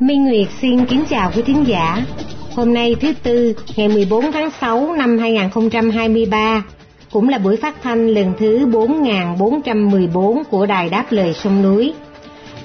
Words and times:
Minh 0.00 0.24
Nguyệt 0.24 0.48
xin 0.60 0.86
kính 0.86 1.04
chào 1.08 1.32
quý 1.36 1.42
thính 1.46 1.64
giả. 1.66 2.06
Hôm 2.54 2.74
nay 2.74 2.96
thứ 3.00 3.12
Tư, 3.22 3.54
ngày 3.76 3.88
14 3.88 4.32
tháng 4.32 4.50
6 4.60 4.92
năm 4.92 5.18
2023, 5.18 6.64
cũng 7.12 7.28
là 7.28 7.38
buổi 7.38 7.56
phát 7.56 7.82
thanh 7.82 8.08
lần 8.08 8.32
thứ 8.38 8.66
4414 8.66 10.42
của 10.50 10.66
Đài 10.66 10.88
Đáp 10.88 11.04
Lời 11.10 11.34
Sông 11.34 11.62
Núi. 11.62 11.92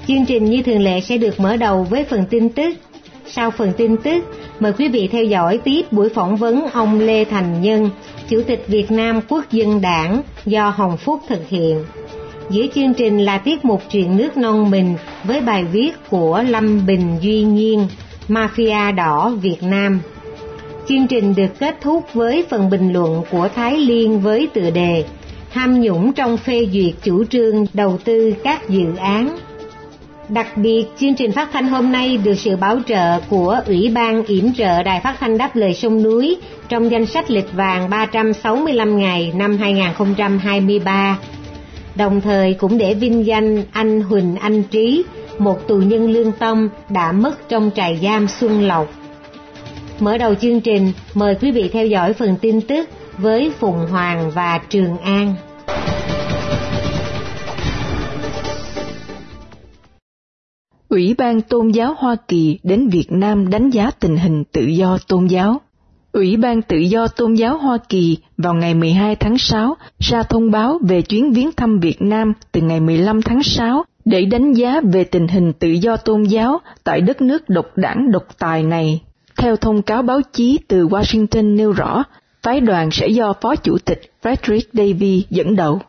Chương 0.08 0.26
trình 0.26 0.44
như 0.44 0.62
thường 0.62 0.80
lệ 0.80 1.00
sẽ 1.00 1.18
được 1.18 1.40
mở 1.40 1.56
đầu 1.56 1.86
với 1.90 2.04
phần 2.04 2.24
tin 2.30 2.48
tức. 2.48 2.74
Sau 3.26 3.50
phần 3.50 3.72
tin 3.76 3.96
tức, 3.96 4.24
mời 4.60 4.72
quý 4.72 4.88
vị 4.88 5.08
theo 5.12 5.24
dõi 5.24 5.58
tiếp 5.64 5.82
buổi 5.90 6.08
phỏng 6.08 6.36
vấn 6.36 6.66
ông 6.72 7.00
Lê 7.00 7.24
Thành 7.24 7.62
Nhân, 7.62 7.90
Chủ 8.28 8.42
tịch 8.46 8.64
Việt 8.68 8.90
Nam 8.90 9.20
Quốc 9.28 9.50
dân 9.50 9.80
Đảng 9.80 10.22
do 10.46 10.68
Hồng 10.68 10.96
Phúc 10.96 11.20
thực 11.28 11.48
hiện. 11.48 11.84
Giữa 12.50 12.66
chương 12.74 12.94
trình 12.94 13.18
là 13.18 13.38
tiết 13.38 13.64
mục 13.64 13.82
chuyện 13.90 14.16
nước 14.16 14.36
non 14.36 14.70
mình 14.70 14.96
với 15.24 15.40
bài 15.40 15.64
viết 15.64 15.90
của 16.10 16.44
Lâm 16.48 16.86
Bình 16.86 17.18
Duy 17.20 17.42
Nhiên, 17.42 17.86
Mafia 18.28 18.94
Đỏ 18.94 19.30
Việt 19.42 19.62
Nam. 19.62 20.00
Chương 20.88 21.06
trình 21.06 21.34
được 21.34 21.58
kết 21.58 21.76
thúc 21.80 22.04
với 22.14 22.44
phần 22.50 22.70
bình 22.70 22.92
luận 22.92 23.22
của 23.30 23.48
Thái 23.54 23.76
Liên 23.76 24.20
với 24.20 24.48
tựa 24.54 24.70
đề 24.70 25.04
Tham 25.52 25.80
nhũng 25.80 26.12
trong 26.12 26.36
phê 26.36 26.66
duyệt 26.72 26.94
chủ 27.02 27.24
trương 27.24 27.66
đầu 27.74 27.98
tư 28.04 28.34
các 28.44 28.68
dự 28.68 28.96
án. 28.96 29.36
Đặc 30.28 30.56
biệt, 30.56 30.84
chương 31.00 31.14
trình 31.14 31.32
phát 31.32 31.48
thanh 31.52 31.68
hôm 31.68 31.92
nay 31.92 32.16
được 32.16 32.34
sự 32.34 32.56
bảo 32.56 32.78
trợ 32.86 33.20
của 33.28 33.60
Ủy 33.66 33.90
ban 33.94 34.24
yểm 34.24 34.54
trợ 34.54 34.82
Đài 34.82 35.00
Phát 35.00 35.16
thanh 35.20 35.38
Đáp 35.38 35.56
Lời 35.56 35.74
Sông 35.74 36.02
Núi 36.02 36.36
trong 36.68 36.90
danh 36.90 37.06
sách 37.06 37.30
lịch 37.30 37.52
vàng 37.52 37.90
365 37.90 38.98
ngày 38.98 39.32
năm 39.34 39.58
2023 39.58 41.18
đồng 41.96 42.20
thời 42.20 42.54
cũng 42.54 42.78
để 42.78 42.94
vinh 42.94 43.26
danh 43.26 43.62
anh 43.72 44.00
Huỳnh 44.00 44.36
Anh 44.36 44.62
Trí, 44.62 45.04
một 45.38 45.68
tù 45.68 45.76
nhân 45.76 46.10
lương 46.10 46.32
tâm 46.32 46.68
đã 46.88 47.12
mất 47.12 47.48
trong 47.48 47.70
trại 47.74 47.98
giam 48.02 48.28
Xuân 48.28 48.66
Lộc. 48.66 48.88
Mở 50.00 50.18
đầu 50.18 50.34
chương 50.34 50.60
trình, 50.60 50.92
mời 51.14 51.34
quý 51.34 51.50
vị 51.50 51.70
theo 51.72 51.86
dõi 51.86 52.12
phần 52.12 52.36
tin 52.40 52.60
tức 52.60 52.88
với 53.18 53.52
Phùng 53.58 53.86
Hoàng 53.86 54.30
và 54.30 54.60
Trường 54.68 54.98
An. 54.98 55.34
Ủy 60.88 61.14
ban 61.18 61.40
Tôn 61.40 61.68
giáo 61.68 61.94
Hoa 61.98 62.16
Kỳ 62.28 62.58
đến 62.62 62.88
Việt 62.88 63.06
Nam 63.12 63.50
đánh 63.50 63.70
giá 63.70 63.90
tình 64.00 64.16
hình 64.16 64.44
tự 64.44 64.62
do 64.66 64.98
tôn 65.08 65.26
giáo. 65.26 65.60
Ủy 66.12 66.36
ban 66.36 66.62
Tự 66.62 66.76
do 66.76 67.08
Tôn 67.08 67.34
giáo 67.34 67.58
Hoa 67.58 67.78
Kỳ 67.88 68.18
vào 68.36 68.54
ngày 68.54 68.74
12 68.74 69.16
tháng 69.16 69.38
6 69.38 69.76
ra 69.98 70.22
thông 70.22 70.50
báo 70.50 70.78
về 70.82 71.02
chuyến 71.02 71.32
viếng 71.32 71.52
thăm 71.52 71.80
Việt 71.80 72.02
Nam 72.02 72.32
từ 72.52 72.60
ngày 72.60 72.80
15 72.80 73.22
tháng 73.22 73.42
6 73.42 73.84
để 74.04 74.24
đánh 74.24 74.52
giá 74.52 74.80
về 74.92 75.04
tình 75.04 75.28
hình 75.28 75.52
tự 75.52 75.68
do 75.68 75.96
tôn 75.96 76.22
giáo 76.22 76.60
tại 76.84 77.00
đất 77.00 77.22
nước 77.22 77.48
độc 77.48 77.66
đảng 77.76 78.12
độc 78.12 78.22
tài 78.38 78.62
này. 78.62 79.00
Theo 79.38 79.56
thông 79.56 79.82
cáo 79.82 80.02
báo 80.02 80.20
chí 80.32 80.58
từ 80.68 80.88
Washington 80.88 81.56
nêu 81.56 81.72
rõ, 81.72 82.04
phái 82.42 82.60
đoàn 82.60 82.90
sẽ 82.90 83.08
do 83.08 83.32
Phó 83.40 83.56
Chủ 83.56 83.78
tịch 83.84 84.00
Frederick 84.22 84.68
Davy 84.72 85.26
dẫn 85.30 85.56
đầu. 85.56 85.80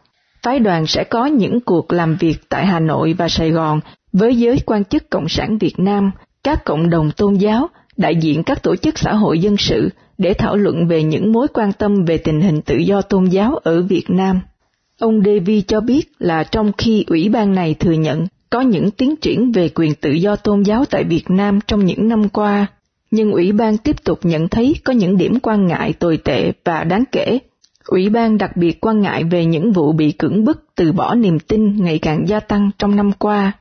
Phái 0.44 0.60
đoàn 0.60 0.88
sẽ 0.88 1.04
có 1.04 1.26
những 1.26 1.60
cuộc 1.60 1.94
làm 1.94 2.16
việc 2.20 2.50
tại 2.50 2.66
Hà 2.66 2.80
Nội 2.80 3.16
và 3.18 3.30
Sài 3.30 3.52
Gòn 3.52 3.80
với 4.14 4.36
giới 4.36 4.60
quan 4.66 4.84
chức 4.84 5.10
Cộng 5.10 5.30
sản 5.30 5.58
Việt 5.58 5.80
Nam, 5.80 6.12
các 6.44 6.66
cộng 6.66 6.90
đồng 6.90 7.12
tôn 7.12 7.34
giáo, 7.34 7.70
đại 7.98 8.16
diện 8.16 8.44
các 8.44 8.64
tổ 8.64 8.76
chức 8.76 8.98
xã 8.98 9.14
hội 9.14 9.40
dân 9.40 9.58
sự 9.58 9.90
để 10.18 10.34
thảo 10.34 10.56
luận 10.56 10.88
về 10.88 11.04
những 11.04 11.32
mối 11.32 11.48
quan 11.54 11.74
tâm 11.74 12.06
về 12.06 12.18
tình 12.18 12.42
hình 12.42 12.62
tự 12.62 12.76
do 12.78 13.02
tôn 13.02 13.26
giáo 13.26 13.56
ở 13.56 13.82
Việt 13.84 14.06
Nam. 14.10 14.40
Ông 15.00 15.24
Davy 15.26 15.62
cho 15.62 15.82
biết 15.82 16.12
là 16.20 16.44
trong 16.44 16.72
khi 16.78 17.04
ủy 17.08 17.30
ban 17.30 17.56
này 17.56 17.74
thừa 17.74 17.92
nhận 17.92 18.28
có 18.50 18.62
những 18.62 18.92
tiến 18.92 19.16
triển 19.16 19.52
về 19.52 19.70
quyền 19.70 19.96
tự 19.96 20.12
do 20.12 20.36
tôn 20.36 20.62
giáo 20.62 20.86
tại 20.86 21.04
Việt 21.04 21.30
Nam 21.30 21.60
trong 21.68 21.86
những 21.86 22.08
năm 22.08 22.30
qua, 22.30 22.68
nhưng 23.12 23.32
ủy 23.32 23.52
ban 23.52 23.78
tiếp 23.78 24.04
tục 24.04 24.20
nhận 24.24 24.48
thấy 24.48 24.76
có 24.84 24.94
những 24.94 25.18
điểm 25.18 25.40
quan 25.40 25.68
ngại 25.68 25.94
tồi 25.94 26.18
tệ 26.18 26.52
và 26.66 26.84
đáng 26.84 27.04
kể. 27.12 27.40
Ủy 27.88 28.10
ban 28.10 28.38
đặc 28.38 28.58
biệt 28.58 28.82
quan 28.82 29.02
ngại 29.02 29.24
về 29.24 29.46
những 29.46 29.72
vụ 29.72 29.92
bị 29.92 30.12
cưỡng 30.12 30.46
bức 30.46 30.66
từ 30.76 30.92
bỏ 30.92 31.16
niềm 31.16 31.40
tin 31.40 31.84
ngày 31.84 32.00
càng 32.00 32.28
gia 32.28 32.40
tăng 32.40 32.70
trong 32.78 32.96
năm 32.96 33.12
qua 33.12 33.52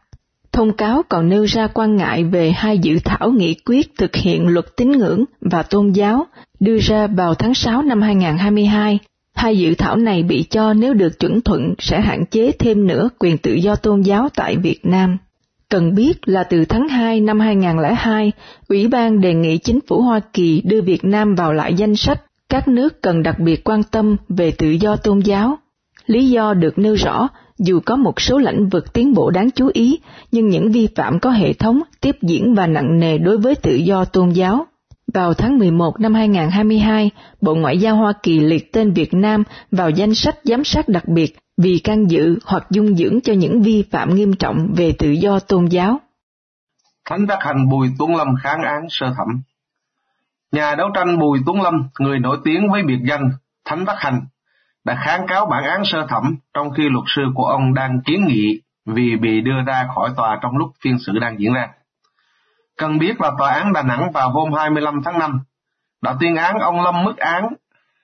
Thông 0.52 0.72
cáo 0.72 1.02
còn 1.08 1.28
nêu 1.28 1.44
ra 1.44 1.66
quan 1.66 1.96
ngại 1.96 2.24
về 2.24 2.50
hai 2.50 2.78
dự 2.78 2.98
thảo 3.04 3.30
nghị 3.30 3.54
quyết 3.54 3.96
thực 3.98 4.16
hiện 4.16 4.46
luật 4.46 4.66
tín 4.76 4.90
ngưỡng 4.90 5.24
và 5.40 5.62
tôn 5.62 5.92
giáo 5.92 6.26
đưa 6.60 6.78
ra 6.78 7.06
vào 7.06 7.34
tháng 7.34 7.54
6 7.54 7.82
năm 7.82 8.02
2022. 8.02 8.98
Hai 9.34 9.58
dự 9.58 9.74
thảo 9.74 9.96
này 9.96 10.22
bị 10.22 10.42
cho 10.42 10.74
nếu 10.74 10.94
được 10.94 11.18
chuẩn 11.18 11.40
thuận 11.40 11.74
sẽ 11.78 12.00
hạn 12.00 12.26
chế 12.26 12.52
thêm 12.52 12.86
nữa 12.86 13.08
quyền 13.18 13.38
tự 13.38 13.52
do 13.52 13.76
tôn 13.76 14.00
giáo 14.00 14.28
tại 14.34 14.56
Việt 14.56 14.86
Nam. 14.86 15.18
Cần 15.70 15.94
biết 15.94 16.28
là 16.28 16.44
từ 16.44 16.64
tháng 16.64 16.88
2 16.88 17.20
năm 17.20 17.40
2002, 17.40 18.32
Ủy 18.68 18.88
ban 18.88 19.20
đề 19.20 19.34
nghị 19.34 19.58
chính 19.58 19.78
phủ 19.86 20.02
Hoa 20.02 20.20
Kỳ 20.32 20.62
đưa 20.64 20.80
Việt 20.80 21.04
Nam 21.04 21.34
vào 21.34 21.52
lại 21.52 21.74
danh 21.74 21.96
sách 21.96 22.20
các 22.48 22.68
nước 22.68 23.02
cần 23.02 23.22
đặc 23.22 23.38
biệt 23.38 23.64
quan 23.64 23.82
tâm 23.82 24.16
về 24.28 24.50
tự 24.50 24.68
do 24.68 24.96
tôn 24.96 25.20
giáo. 25.20 25.58
Lý 26.06 26.28
do 26.28 26.54
được 26.54 26.78
nêu 26.78 26.94
rõ 26.94 27.28
dù 27.62 27.80
có 27.86 27.96
một 27.96 28.20
số 28.20 28.38
lĩnh 28.38 28.68
vực 28.68 28.92
tiến 28.92 29.14
bộ 29.14 29.30
đáng 29.30 29.50
chú 29.50 29.70
ý, 29.72 30.00
nhưng 30.32 30.48
những 30.48 30.72
vi 30.72 30.88
phạm 30.96 31.20
có 31.20 31.30
hệ 31.30 31.52
thống, 31.52 31.82
tiếp 32.00 32.16
diễn 32.22 32.54
và 32.54 32.66
nặng 32.66 32.98
nề 32.98 33.18
đối 33.18 33.38
với 33.38 33.54
tự 33.54 33.74
do 33.74 34.04
tôn 34.04 34.30
giáo. 34.30 34.66
Vào 35.14 35.34
tháng 35.34 35.58
11 35.58 36.00
năm 36.00 36.14
2022, 36.14 37.10
Bộ 37.40 37.54
Ngoại 37.54 37.78
giao 37.78 37.96
Hoa 37.96 38.12
Kỳ 38.22 38.40
liệt 38.40 38.72
tên 38.72 38.92
Việt 38.92 39.14
Nam 39.14 39.42
vào 39.70 39.90
danh 39.90 40.14
sách 40.14 40.36
giám 40.44 40.64
sát 40.64 40.88
đặc 40.88 41.08
biệt 41.08 41.36
vì 41.56 41.78
can 41.78 42.10
dự 42.10 42.38
hoặc 42.44 42.66
dung 42.70 42.96
dưỡng 42.96 43.20
cho 43.20 43.32
những 43.32 43.62
vi 43.62 43.84
phạm 43.90 44.14
nghiêm 44.14 44.32
trọng 44.32 44.74
về 44.76 44.92
tự 44.98 45.10
do 45.10 45.38
tôn 45.38 45.66
giáo. 45.66 46.00
Thánh 47.04 47.26
Đắc 47.26 47.38
Hành 47.40 47.68
Bùi 47.68 47.88
Tuấn 47.98 48.16
Lâm 48.16 48.28
kháng 48.42 48.62
án 48.62 48.80
sơ 48.88 49.06
thẩm 49.06 49.42
Nhà 50.52 50.74
đấu 50.74 50.90
tranh 50.94 51.18
Bùi 51.18 51.38
Tuấn 51.46 51.62
Lâm, 51.62 51.74
người 51.98 52.18
nổi 52.18 52.38
tiếng 52.44 52.70
với 52.72 52.82
biệt 52.82 52.98
danh 53.08 53.30
Thánh 53.64 53.84
Đắc 53.84 53.96
Hành, 53.98 54.20
đã 54.84 54.94
kháng 55.04 55.26
cáo 55.26 55.46
bản 55.46 55.64
án 55.64 55.82
sơ 55.84 56.06
thẩm 56.06 56.36
trong 56.54 56.70
khi 56.70 56.88
luật 56.88 57.04
sư 57.16 57.22
của 57.34 57.44
ông 57.44 57.74
đang 57.74 58.00
kiến 58.04 58.24
nghị 58.26 58.60
vì 58.86 59.16
bị 59.16 59.40
đưa 59.40 59.62
ra 59.66 59.88
khỏi 59.94 60.10
tòa 60.16 60.38
trong 60.42 60.56
lúc 60.56 60.72
phiên 60.84 60.98
xử 60.98 61.12
đang 61.20 61.38
diễn 61.38 61.52
ra. 61.54 61.68
Cần 62.78 62.98
biết 62.98 63.20
là 63.20 63.30
tòa 63.38 63.52
án 63.52 63.72
Đà 63.72 63.82
Nẵng 63.82 64.12
vào 64.12 64.30
hôm 64.30 64.52
25 64.52 65.02
tháng 65.04 65.18
5 65.18 65.40
đã 66.02 66.14
tuyên 66.20 66.36
án 66.36 66.58
ông 66.58 66.82
Lâm 66.82 67.04
mức 67.04 67.16
án 67.16 67.48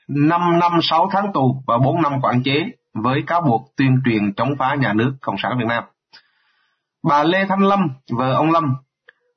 5 0.09 0.59
năm 0.59 0.73
6 0.83 1.09
tháng 1.13 1.33
tù 1.33 1.63
và 1.67 1.79
4 1.79 2.03
năm 2.03 2.21
quản 2.23 2.43
chế 2.43 2.65
với 2.95 3.23
cáo 3.27 3.41
buộc 3.41 3.73
tuyên 3.77 4.01
truyền 4.05 4.33
chống 4.33 4.57
phá 4.59 4.75
nhà 4.75 4.93
nước 4.93 5.15
Cộng 5.21 5.37
sản 5.39 5.59
Việt 5.59 5.67
Nam. 5.69 5.85
Bà 7.03 7.23
Lê 7.23 7.45
Thanh 7.49 7.63
Lâm, 7.63 7.89
vợ 8.11 8.35
ông 8.35 8.51
Lâm, 8.51 8.75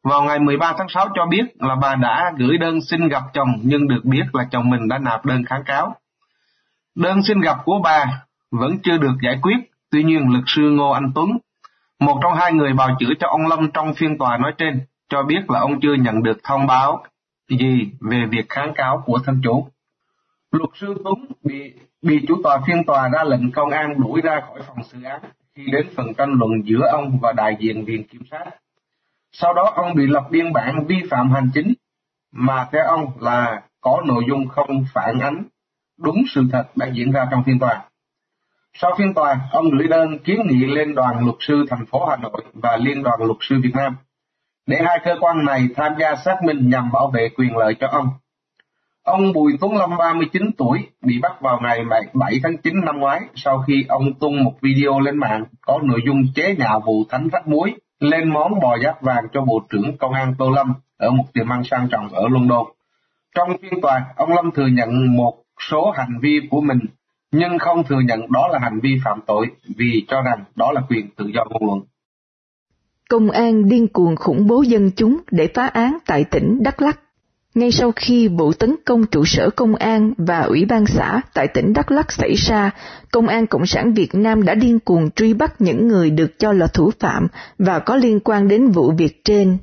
vào 0.03 0.23
ngày 0.23 0.39
13 0.39 0.73
tháng 0.77 0.89
6 0.89 1.07
cho 1.15 1.25
biết 1.25 1.43
là 1.59 1.75
bà 1.75 1.95
đã 1.95 2.31
gửi 2.37 2.57
đơn 2.57 2.81
xin 2.81 3.07
gặp 3.07 3.23
chồng 3.33 3.49
nhưng 3.61 3.87
được 3.87 4.01
biết 4.03 4.23
là 4.33 4.47
chồng 4.51 4.69
mình 4.69 4.87
đã 4.87 4.97
nạp 4.97 5.25
đơn 5.25 5.43
kháng 5.45 5.63
cáo 5.65 5.95
Đơn 6.95 7.23
xin 7.23 7.41
gặp 7.41 7.57
của 7.65 7.79
bà 7.83 8.23
vẫn 8.51 8.79
chưa 8.83 8.97
được 8.97 9.13
giải 9.23 9.39
quyết, 9.41 9.57
tuy 9.91 10.03
nhiên 10.03 10.29
luật 10.31 10.43
sư 10.47 10.61
Ngô 10.61 10.89
Anh 10.89 11.11
Tuấn, 11.15 11.29
một 11.99 12.19
trong 12.23 12.33
hai 12.35 12.53
người 12.53 12.73
bào 12.73 12.95
chữa 12.99 13.13
cho 13.19 13.27
ông 13.27 13.47
Lâm 13.47 13.71
trong 13.71 13.93
phiên 13.93 14.17
tòa 14.17 14.37
nói 14.37 14.53
trên, 14.57 14.81
cho 15.09 15.23
biết 15.23 15.49
là 15.49 15.59
ông 15.59 15.79
chưa 15.81 15.93
nhận 15.93 16.23
được 16.23 16.37
thông 16.43 16.67
báo 16.67 17.03
gì 17.49 17.91
về 17.99 18.25
việc 18.29 18.49
kháng 18.49 18.73
cáo 18.75 19.03
của 19.05 19.19
thân 19.25 19.41
chủ. 19.43 19.67
Luật 20.51 20.69
sư 20.75 20.95
Tuấn 21.03 21.15
bị 21.43 21.73
bị 22.01 22.25
chủ 22.27 22.41
tòa 22.43 22.57
phiên 22.67 22.83
tòa 22.83 23.09
ra 23.09 23.23
lệnh 23.23 23.51
công 23.51 23.69
an 23.69 24.01
đuổi 24.01 24.21
ra 24.21 24.41
khỏi 24.47 24.59
phòng 24.67 24.83
xử 24.83 25.03
án 25.03 25.21
khi 25.55 25.65
đến 25.71 25.87
phần 25.95 26.13
tranh 26.13 26.33
luận 26.33 26.51
giữa 26.65 26.87
ông 26.91 27.19
và 27.21 27.31
đại 27.31 27.57
diện 27.59 27.85
viện 27.85 28.07
kiểm 28.07 28.21
sát. 28.31 28.45
Sau 29.31 29.53
đó 29.53 29.71
ông 29.75 29.95
bị 29.95 30.07
lập 30.07 30.27
biên 30.29 30.53
bản 30.53 30.85
vi 30.87 30.95
phạm 31.09 31.31
hành 31.31 31.49
chính 31.53 31.73
mà 32.31 32.67
theo 32.71 32.85
ông 32.85 33.11
là 33.19 33.61
có 33.81 34.01
nội 34.05 34.23
dung 34.27 34.47
không 34.47 34.85
phản 34.93 35.19
ánh 35.19 35.43
đúng 36.01 36.23
sự 36.35 36.43
thật 36.51 36.63
đã 36.75 36.87
diễn 36.93 37.11
ra 37.11 37.27
trong 37.31 37.43
phiên 37.43 37.59
tòa. 37.59 37.81
Sau 38.73 38.91
phiên 38.97 39.13
tòa, 39.13 39.39
ông 39.51 39.69
gửi 39.69 39.87
đơn 39.87 40.19
kiến 40.19 40.37
nghị 40.45 40.65
lên 40.65 40.95
đoàn 40.95 41.25
luật 41.25 41.35
sư 41.39 41.65
thành 41.69 41.85
phố 41.85 42.05
Hà 42.05 42.15
Nội 42.15 42.43
và 42.53 42.77
Liên 42.77 43.03
đoàn 43.03 43.19
luật 43.19 43.37
sư 43.41 43.55
Việt 43.63 43.75
Nam 43.75 43.95
để 44.67 44.77
hai 44.85 44.99
cơ 45.05 45.15
quan 45.21 45.45
này 45.45 45.67
tham 45.75 45.93
gia 45.99 46.15
xác 46.15 46.43
minh 46.43 46.69
nhằm 46.69 46.91
bảo 46.91 47.11
vệ 47.13 47.29
quyền 47.37 47.57
lợi 47.57 47.75
cho 47.79 47.87
ông. 47.87 48.09
Ông 49.03 49.33
Bùi 49.33 49.53
Tuấn 49.61 49.77
Lâm 49.77 49.97
39 49.97 50.51
tuổi 50.57 50.79
bị 51.01 51.19
bắt 51.21 51.41
vào 51.41 51.59
ngày 51.61 51.79
7 52.13 52.39
tháng 52.43 52.57
9 52.57 52.73
năm 52.85 52.99
ngoái 52.99 53.21
sau 53.35 53.63
khi 53.67 53.85
ông 53.89 54.13
tung 54.13 54.43
một 54.43 54.53
video 54.61 54.99
lên 54.99 55.17
mạng 55.17 55.45
có 55.61 55.79
nội 55.83 56.01
dung 56.05 56.23
chế 56.35 56.55
nhạo 56.55 56.79
vụ 56.85 57.03
thánh 57.09 57.27
rắc 57.31 57.47
muối 57.47 57.73
lên 57.99 58.29
món 58.29 58.59
bò 58.59 58.77
giáp 58.83 59.01
vàng 59.01 59.27
cho 59.33 59.41
Bộ 59.41 59.61
trưởng 59.69 59.97
Công 59.97 60.13
an 60.13 60.35
Tô 60.37 60.49
Lâm 60.49 60.73
ở 60.97 61.09
một 61.09 61.25
tiệm 61.33 61.49
ăn 61.49 61.63
sang 61.63 61.87
trọng 61.91 62.09
ở 62.09 62.27
London. 62.29 62.65
Trong 63.35 63.57
phiên 63.61 63.81
tòa, 63.81 64.05
ông 64.15 64.33
Lâm 64.33 64.51
thừa 64.51 64.67
nhận 64.67 65.17
một 65.17 65.37
số 65.69 65.91
hành 65.91 66.19
vi 66.21 66.39
của 66.49 66.61
mình 66.61 66.79
nhưng 67.31 67.59
không 67.59 67.83
thừa 67.83 67.99
nhận 68.05 68.31
đó 68.31 68.47
là 68.47 68.59
hành 68.59 68.79
vi 68.79 68.97
phạm 69.05 69.19
tội 69.27 69.47
vì 69.77 70.05
cho 70.07 70.21
rằng 70.21 70.43
đó 70.55 70.71
là 70.71 70.81
quyền 70.89 71.09
tự 71.17 71.25
do 71.35 71.45
ngôn 71.49 71.65
luận. 71.65 71.79
Công 73.09 73.31
an 73.31 73.69
điên 73.69 73.87
cuồng 73.87 74.15
khủng 74.15 74.47
bố 74.47 74.61
dân 74.61 74.91
chúng 74.95 75.17
để 75.31 75.47
phá 75.53 75.67
án 75.67 75.97
tại 76.05 76.23
tỉnh 76.23 76.63
Đắk 76.63 76.81
Lắk. 76.81 76.99
Ngay 77.55 77.71
sau 77.71 77.91
khi 77.95 78.27
vụ 78.27 78.53
tấn 78.53 78.75
công 78.85 79.05
trụ 79.05 79.25
sở 79.25 79.49
công 79.49 79.75
an 79.75 80.13
và 80.17 80.39
ủy 80.41 80.65
ban 80.65 80.85
xã 80.85 81.21
tại 81.33 81.47
tỉnh 81.47 81.73
Đắk 81.73 81.91
Lắk 81.91 82.11
xảy 82.11 82.33
ra, 82.33 82.71
Công 83.11 83.27
an 83.27 83.47
Cộng 83.47 83.65
sản 83.65 83.93
Việt 83.93 84.15
Nam 84.15 84.43
đã 84.43 84.55
điên 84.55 84.79
cuồng 84.79 85.11
truy 85.11 85.33
bắt 85.33 85.61
những 85.61 85.87
người 85.87 86.09
được 86.09 86.39
cho 86.39 86.51
là 86.51 86.67
thủ 86.67 86.91
phạm 86.99 87.27
và 87.57 87.79
có 87.79 87.95
liên 87.95 88.19
quan 88.19 88.47
đến 88.47 88.67
vụ 88.67 88.91
việc 88.91 89.23
trên. 89.23 89.57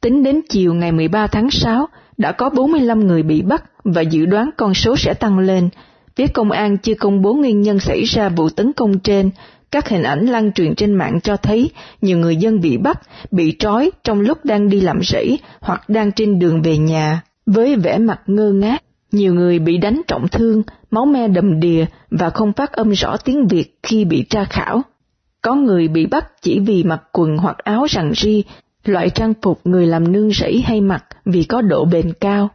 Tính 0.00 0.22
đến 0.22 0.40
chiều 0.48 0.74
ngày 0.74 0.92
13 0.92 1.26
tháng 1.26 1.50
6, 1.50 1.88
đã 2.16 2.32
có 2.32 2.50
45 2.50 3.06
người 3.06 3.22
bị 3.22 3.42
bắt 3.42 3.64
và 3.94 4.02
dự 4.02 4.26
đoán 4.26 4.50
con 4.56 4.74
số 4.74 4.96
sẽ 4.96 5.14
tăng 5.14 5.38
lên. 5.38 5.68
Phía 6.16 6.26
công 6.26 6.50
an 6.50 6.78
chưa 6.78 6.94
công 6.94 7.22
bố 7.22 7.34
nguyên 7.34 7.62
nhân 7.62 7.78
xảy 7.78 8.04
ra 8.04 8.28
vụ 8.28 8.48
tấn 8.48 8.72
công 8.72 8.98
trên, 8.98 9.30
các 9.70 9.88
hình 9.88 10.02
ảnh 10.02 10.26
lan 10.26 10.52
truyền 10.52 10.74
trên 10.74 10.94
mạng 10.94 11.20
cho 11.20 11.36
thấy 11.36 11.70
nhiều 12.02 12.18
người 12.18 12.36
dân 12.36 12.60
bị 12.60 12.76
bắt, 12.76 13.00
bị 13.30 13.56
trói 13.58 13.90
trong 14.04 14.20
lúc 14.20 14.44
đang 14.44 14.68
đi 14.68 14.80
làm 14.80 15.00
rẫy 15.02 15.38
hoặc 15.60 15.88
đang 15.88 16.12
trên 16.12 16.38
đường 16.38 16.62
về 16.62 16.78
nhà. 16.78 17.22
Với 17.46 17.76
vẻ 17.76 17.98
mặt 17.98 18.20
ngơ 18.26 18.52
ngác, 18.52 18.82
nhiều 19.12 19.34
người 19.34 19.58
bị 19.58 19.78
đánh 19.78 20.02
trọng 20.08 20.28
thương, 20.28 20.62
máu 20.90 21.06
me 21.06 21.28
đầm 21.28 21.60
đìa 21.60 21.84
và 22.10 22.30
không 22.30 22.52
phát 22.52 22.72
âm 22.72 22.90
rõ 22.90 23.16
tiếng 23.16 23.46
Việt 23.46 23.78
khi 23.82 24.04
bị 24.04 24.24
tra 24.30 24.44
khảo. 24.44 24.82
Có 25.42 25.54
người 25.54 25.88
bị 25.88 26.06
bắt 26.06 26.42
chỉ 26.42 26.60
vì 26.60 26.84
mặc 26.84 27.02
quần 27.12 27.36
hoặc 27.36 27.58
áo 27.58 27.86
rằng 27.88 28.12
ri, 28.14 28.44
loại 28.84 29.10
trang 29.10 29.32
phục 29.42 29.60
người 29.64 29.86
làm 29.86 30.12
nương 30.12 30.30
rẫy 30.30 30.62
hay 30.66 30.80
mặc 30.80 31.04
vì 31.24 31.44
có 31.44 31.62
độ 31.62 31.84
bền 31.84 32.12
cao. 32.20 32.50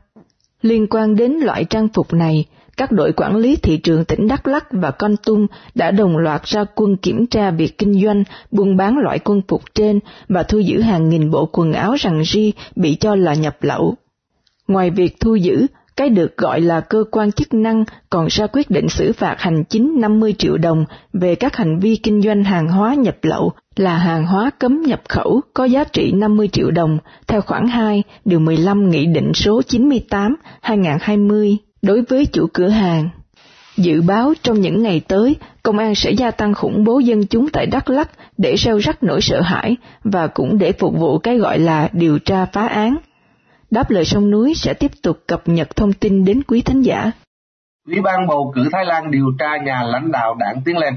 Liên 0.62 0.88
quan 0.88 1.16
đến 1.16 1.32
loại 1.32 1.66
trang 1.66 1.88
phục 1.94 2.14
này, 2.14 2.46
các 2.78 2.92
đội 2.92 3.14
quản 3.14 3.36
lý 3.36 3.56
thị 3.56 3.78
trường 3.78 4.06
tỉnh 4.06 4.28
Đắk 4.28 4.48
Lắk 4.48 4.68
và 4.72 4.92
Con 4.92 5.16
Tum 5.26 5.48
đã 5.76 5.92
đồng 5.92 6.18
loạt 6.18 6.44
ra 6.44 6.64
quân 6.76 6.98
kiểm 6.98 7.28
tra 7.28 7.52
việc 7.52 7.78
kinh 7.78 8.02
doanh, 8.04 8.24
buôn 8.52 8.78
bán 8.78 8.98
loại 8.98 9.20
quân 9.20 9.42
phục 9.48 9.62
trên 9.76 10.00
và 10.30 10.44
thu 10.44 10.60
giữ 10.60 10.82
hàng 10.82 11.10
nghìn 11.10 11.32
bộ 11.32 11.46
quần 11.46 11.74
áo 11.74 11.96
rằng 12.00 12.24
ri 12.24 12.54
bị 12.76 12.96
cho 12.96 13.16
là 13.16 13.34
nhập 13.34 13.58
lậu. 13.62 13.96
Ngoài 14.68 14.90
việc 14.90 15.20
thu 15.20 15.36
giữ, 15.36 15.68
cái 15.96 16.10
được 16.10 16.38
gọi 16.38 16.62
là 16.62 16.80
cơ 16.80 17.04
quan 17.12 17.32
chức 17.32 17.54
năng 17.54 17.84
còn 18.10 18.28
ra 18.28 18.48
quyết 18.48 18.70
định 18.70 18.90
xử 18.90 19.14
phạt 19.14 19.36
hành 19.40 19.64
chính 19.70 20.02
50 20.02 20.34
triệu 20.38 20.58
đồng 20.58 20.86
về 21.14 21.36
các 21.36 21.56
hành 21.56 21.80
vi 21.80 21.96
kinh 21.96 22.22
doanh 22.22 22.44
hàng 22.44 22.68
hóa 22.68 22.94
nhập 22.94 23.18
lậu 23.22 23.52
là 23.82 23.98
hàng 23.98 24.26
hóa 24.26 24.50
cấm 24.60 24.82
nhập 24.82 25.02
khẩu 25.10 25.42
có 25.54 25.66
giá 25.66 25.84
trị 25.84 26.12
50 26.12 26.48
triệu 26.48 26.72
đồng 26.72 26.98
theo 27.28 27.42
khoản 27.42 27.68
2 27.68 28.04
điều 28.26 28.40
15 28.40 28.90
Nghị 28.90 29.06
định 29.06 29.32
số 29.34 29.62
98 29.62 30.36
2020 30.62 31.58
đối 31.82 32.02
với 32.02 32.26
chủ 32.26 32.48
cửa 32.54 32.68
hàng. 32.68 33.10
Dự 33.78 34.02
báo 34.02 34.34
trong 34.44 34.62
những 34.62 34.84
ngày 34.84 35.02
tới, 35.08 35.36
công 35.64 35.78
an 35.78 35.96
sẽ 35.96 36.12
gia 36.12 36.32
tăng 36.32 36.54
khủng 36.54 36.84
bố 36.84 37.00
dân 37.00 37.28
chúng 37.28 37.50
tại 37.50 37.66
Đắk 37.66 37.90
Lắk 37.90 38.10
để 38.38 38.56
gieo 38.58 38.78
rắc 38.78 39.04
nỗi 39.04 39.22
sợ 39.22 39.42
hãi 39.42 39.76
và 40.04 40.28
cũng 40.28 40.58
để 40.58 40.72
phục 40.72 40.98
vụ 40.98 41.20
cái 41.20 41.38
gọi 41.38 41.60
là 41.60 41.90
điều 41.94 42.20
tra 42.20 42.46
phá 42.46 42.68
án. 42.68 42.98
Đáp 43.72 43.92
lời 43.92 44.06
sông 44.06 44.32
núi 44.32 44.54
sẽ 44.56 44.74
tiếp 44.74 44.92
tục 45.04 45.20
cập 45.28 45.42
nhật 45.46 45.76
thông 45.76 45.94
tin 45.94 46.26
đến 46.26 46.44
quý 46.44 46.62
thính 46.62 46.82
giả. 46.82 47.12
Ủy 47.88 48.02
ban 48.02 48.28
bầu 48.28 48.52
cử 48.56 48.70
Thái 48.72 48.86
Lan 48.86 49.12
điều 49.12 49.26
tra 49.40 49.58
nhà 49.66 49.84
lãnh 49.84 50.12
đạo 50.12 50.36
đảng 50.40 50.62
Tiến 50.66 50.78
lên. 50.78 50.94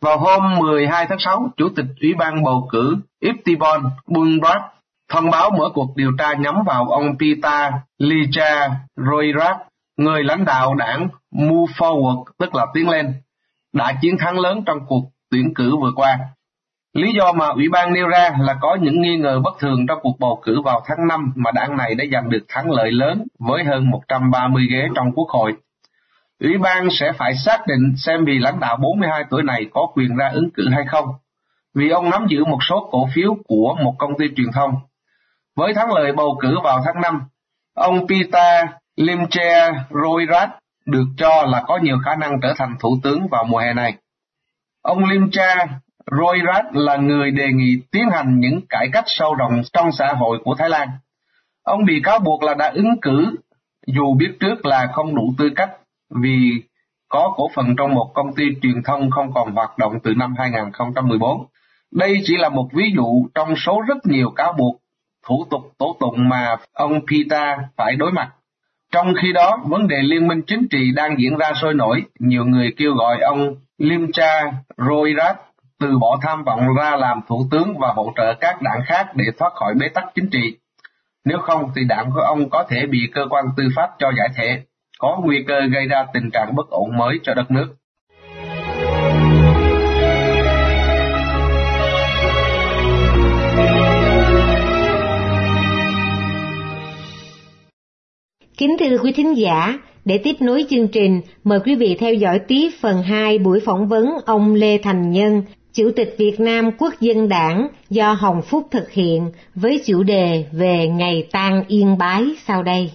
Vào 0.00 0.18
hôm 0.18 0.58
12 0.58 1.06
tháng 1.06 1.18
6, 1.18 1.50
Chủ 1.56 1.68
tịch 1.76 1.86
Ủy 2.00 2.14
ban 2.14 2.44
bầu 2.44 2.68
cử 2.72 2.96
Iptibon 3.20 3.80
Bunrat 4.06 4.62
thông 5.08 5.30
báo 5.30 5.50
mở 5.50 5.68
cuộc 5.74 5.96
điều 5.96 6.12
tra 6.18 6.34
nhắm 6.34 6.54
vào 6.66 6.84
ông 6.84 7.18
Pita 7.18 7.72
Lija 7.98 8.70
Roirat, 8.96 9.56
người 9.96 10.24
lãnh 10.24 10.44
đạo 10.44 10.74
đảng 10.74 11.08
Move 11.32 11.72
Forward, 11.72 12.24
tức 12.38 12.54
là 12.54 12.66
Tiến 12.74 12.88
lên, 12.88 13.14
đã 13.72 13.92
chiến 14.02 14.16
thắng 14.18 14.38
lớn 14.38 14.62
trong 14.66 14.78
cuộc 14.86 15.04
tuyển 15.30 15.54
cử 15.54 15.76
vừa 15.76 15.92
qua. 15.96 16.18
Lý 16.94 17.12
do 17.12 17.32
mà 17.32 17.46
Ủy 17.48 17.68
ban 17.68 17.92
nêu 17.92 18.08
ra 18.08 18.30
là 18.40 18.56
có 18.60 18.78
những 18.80 19.02
nghi 19.02 19.16
ngờ 19.16 19.40
bất 19.44 19.54
thường 19.58 19.86
trong 19.86 19.98
cuộc 20.02 20.18
bầu 20.18 20.40
cử 20.44 20.60
vào 20.64 20.82
tháng 20.86 21.08
5 21.08 21.32
mà 21.36 21.50
đảng 21.52 21.76
này 21.76 21.94
đã 21.94 22.04
giành 22.12 22.30
được 22.30 22.44
thắng 22.48 22.70
lợi 22.70 22.92
lớn 22.92 23.24
với 23.38 23.64
hơn 23.64 23.90
130 23.90 24.66
ghế 24.70 24.88
trong 24.94 25.12
Quốc 25.14 25.28
hội. 25.28 25.54
Ủy 26.40 26.58
ban 26.58 26.88
sẽ 26.90 27.12
phải 27.12 27.34
xác 27.34 27.66
định 27.66 27.96
xem 27.96 28.24
vị 28.24 28.38
lãnh 28.38 28.60
đạo 28.60 28.76
42 28.76 29.24
tuổi 29.30 29.42
này 29.42 29.66
có 29.70 29.86
quyền 29.94 30.16
ra 30.16 30.30
ứng 30.34 30.50
cử 30.50 30.68
hay 30.72 30.84
không, 30.88 31.06
vì 31.74 31.88
ông 31.88 32.10
nắm 32.10 32.26
giữ 32.28 32.44
một 32.44 32.58
số 32.68 32.88
cổ 32.90 33.08
phiếu 33.14 33.36
của 33.48 33.76
một 33.84 33.94
công 33.98 34.18
ty 34.18 34.24
truyền 34.36 34.52
thông. 34.52 34.74
Với 35.56 35.74
thắng 35.74 35.92
lợi 35.92 36.12
bầu 36.12 36.38
cử 36.40 36.56
vào 36.64 36.82
tháng 36.84 37.02
5, 37.02 37.22
ông 37.74 38.06
Peter 38.08 38.66
Limche 38.96 39.70
Roirat 39.90 40.50
được 40.86 41.04
cho 41.16 41.44
là 41.46 41.62
có 41.66 41.78
nhiều 41.82 41.98
khả 42.04 42.16
năng 42.16 42.40
trở 42.42 42.54
thành 42.56 42.74
thủ 42.80 42.98
tướng 43.02 43.28
vào 43.30 43.44
mùa 43.44 43.58
hè 43.58 43.74
này. 43.74 43.94
Ông 44.82 45.04
Limcha 45.04 45.66
Roirat 46.18 46.64
là 46.72 46.96
người 46.96 47.30
đề 47.30 47.46
nghị 47.52 47.82
tiến 47.90 48.10
hành 48.12 48.40
những 48.40 48.60
cải 48.68 48.88
cách 48.92 49.04
sâu 49.06 49.34
rộng 49.34 49.62
trong 49.72 49.92
xã 49.92 50.12
hội 50.12 50.38
của 50.44 50.54
Thái 50.54 50.68
Lan. 50.68 50.88
Ông 51.62 51.84
bị 51.84 52.00
cáo 52.04 52.18
buộc 52.18 52.42
là 52.42 52.54
đã 52.54 52.70
ứng 52.74 53.00
cử 53.02 53.36
dù 53.86 54.14
biết 54.14 54.36
trước 54.40 54.66
là 54.66 54.88
không 54.92 55.14
đủ 55.14 55.34
tư 55.38 55.50
cách 55.56 55.70
vì 56.10 56.62
có 57.08 57.32
cổ 57.36 57.50
phần 57.54 57.76
trong 57.76 57.94
một 57.94 58.10
công 58.14 58.34
ty 58.34 58.44
truyền 58.62 58.82
thông 58.82 59.10
không 59.10 59.32
còn 59.34 59.52
hoạt 59.52 59.78
động 59.78 59.92
từ 60.04 60.14
năm 60.16 60.34
2014. 60.38 61.46
Đây 61.92 62.20
chỉ 62.24 62.36
là 62.36 62.48
một 62.48 62.68
ví 62.72 62.92
dụ 62.96 63.28
trong 63.34 63.56
số 63.56 63.80
rất 63.88 63.96
nhiều 64.04 64.30
cáo 64.36 64.52
buộc 64.52 64.80
thủ 65.26 65.46
tục 65.50 65.60
tố 65.78 65.96
tụng 66.00 66.28
mà 66.28 66.56
ông 66.72 67.06
Pita 67.06 67.58
phải 67.76 67.96
đối 67.96 68.12
mặt. 68.12 68.30
Trong 68.92 69.14
khi 69.22 69.32
đó, 69.32 69.58
vấn 69.64 69.88
đề 69.88 69.96
liên 70.02 70.28
minh 70.28 70.42
chính 70.46 70.68
trị 70.70 70.92
đang 70.94 71.18
diễn 71.18 71.38
ra 71.38 71.52
sôi 71.62 71.74
nổi, 71.74 72.02
nhiều 72.18 72.44
người 72.44 72.74
kêu 72.76 72.94
gọi 72.94 73.20
ông 73.20 73.54
Limcha 73.78 74.52
Roirat 74.76 75.36
từ 75.80 75.98
bỏ 75.98 76.18
tham 76.22 76.44
vọng 76.44 76.74
ra 76.76 76.96
làm 76.96 77.20
thủ 77.28 77.46
tướng 77.50 77.78
và 77.78 77.92
hỗ 77.92 78.12
trợ 78.16 78.34
các 78.40 78.62
đảng 78.62 78.80
khác 78.86 79.06
để 79.14 79.24
thoát 79.38 79.52
khỏi 79.54 79.74
bế 79.80 79.88
tắc 79.88 80.04
chính 80.14 80.30
trị. 80.30 80.56
Nếu 81.24 81.38
không 81.38 81.70
thì 81.76 81.84
đảng 81.84 82.10
của 82.14 82.20
ông 82.20 82.50
có 82.50 82.64
thể 82.68 82.86
bị 82.86 82.98
cơ 83.14 83.26
quan 83.30 83.44
tư 83.56 83.64
pháp 83.76 83.90
cho 83.98 84.12
giải 84.18 84.28
thể, 84.36 84.62
có 84.98 85.20
nguy 85.24 85.44
cơ 85.46 85.60
gây 85.72 85.86
ra 85.86 86.06
tình 86.14 86.30
trạng 86.32 86.54
bất 86.56 86.70
ổn 86.70 86.96
mới 86.96 87.18
cho 87.22 87.34
đất 87.34 87.50
nước. 87.50 87.74
Kính 98.58 98.76
thưa 98.80 98.98
quý 99.02 99.12
thính 99.12 99.36
giả, 99.36 99.78
để 100.04 100.20
tiếp 100.24 100.36
nối 100.40 100.64
chương 100.70 100.88
trình, 100.88 101.20
mời 101.44 101.60
quý 101.64 101.74
vị 101.74 101.96
theo 102.00 102.14
dõi 102.14 102.40
tiếp 102.48 102.68
phần 102.80 103.02
2 103.02 103.38
buổi 103.38 103.60
phỏng 103.60 103.88
vấn 103.88 104.06
ông 104.26 104.54
Lê 104.54 104.78
Thành 104.78 105.10
Nhân, 105.10 105.42
Chủ 105.72 105.90
tịch 105.96 106.14
Việt 106.18 106.40
Nam 106.40 106.70
Quốc 106.78 106.94
dân 107.00 107.28
đảng 107.28 107.68
do 107.90 108.12
Hồng 108.12 108.42
Phúc 108.42 108.66
thực 108.70 108.90
hiện 108.90 109.30
với 109.54 109.82
chủ 109.86 110.02
đề 110.02 110.44
về 110.52 110.88
ngày 110.88 111.28
tang 111.32 111.64
yên 111.68 111.98
bái 111.98 112.24
sau 112.46 112.62
đây. 112.62 112.92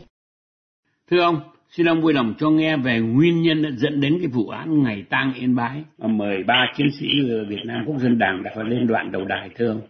Thưa 1.12 1.22
ông, 1.22 1.53
xin 1.78 1.90
ông 1.90 2.02
vui 2.02 2.14
lòng 2.14 2.34
cho 2.40 2.50
nghe 2.50 2.76
về 2.78 3.00
nguyên 3.00 3.42
nhân 3.42 3.78
dẫn 3.78 4.02
đến 4.02 4.18
cái 4.22 4.30
vụ 4.34 4.50
án 4.50 4.84
ngày 4.84 5.04
tang 5.10 5.34
yên 5.40 5.56
bái. 5.56 5.84
Mời 5.98 6.44
ba 6.44 6.72
chiến 6.76 6.88
sĩ 7.00 7.08
Việt 7.48 7.64
Nam 7.66 7.84
Quốc 7.88 7.98
dân 7.98 8.20
đảng 8.20 8.44
đã 8.44 8.52
phải 8.56 8.66
lên 8.68 8.88
đoạn 8.88 9.12
đầu 9.12 9.26
đài 9.26 9.50
thưa 9.56 9.68
ông. 9.68 9.82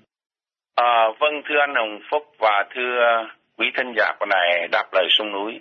À, 0.76 1.08
vâng 1.20 1.42
thưa 1.50 1.60
anh 1.60 1.76
Hồng 1.76 2.00
Phúc 2.12 2.24
và 2.40 2.64
thưa 2.76 3.28
quý 3.58 3.68
thân 3.74 3.94
giả 3.98 4.14
của 4.20 4.26
này 4.26 4.68
đáp 4.72 4.86
lời 4.94 5.08
sông 5.10 5.32
núi. 5.32 5.60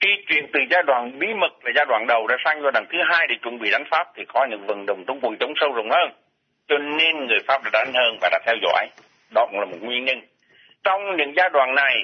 Cái 0.00 0.12
chuyện 0.28 0.44
từ 0.52 0.60
giai 0.70 0.82
đoạn 0.86 1.18
bí 1.18 1.26
mật 1.40 1.52
là 1.64 1.72
giai 1.76 1.86
đoạn 1.88 2.06
đầu 2.06 2.26
đã 2.26 2.36
sang 2.44 2.62
giai 2.62 2.72
đoạn 2.72 2.84
thứ 2.92 2.98
hai 3.10 3.26
để 3.28 3.34
chuẩn 3.42 3.58
bị 3.58 3.70
đánh 3.70 3.84
Pháp 3.90 4.06
thì 4.16 4.22
có 4.28 4.46
những 4.50 4.66
vận 4.66 4.86
động 4.86 5.04
trong 5.06 5.20
quần 5.22 5.36
chống 5.40 5.52
sâu 5.60 5.72
rộng 5.72 5.90
hơn 5.90 6.10
cho 6.68 6.78
nên 6.78 7.26
người 7.26 7.38
Pháp 7.46 7.60
đã 7.64 7.70
đánh 7.72 7.92
hơn 7.94 8.18
và 8.20 8.28
đã 8.32 8.38
theo 8.46 8.56
dõi. 8.62 8.86
Đó 9.34 9.46
cũng 9.50 9.60
là 9.60 9.66
một 9.66 9.78
nguyên 9.80 10.04
nhân. 10.04 10.18
Trong 10.84 11.00
những 11.18 11.32
giai 11.36 11.50
đoạn 11.52 11.74
này, 11.74 11.96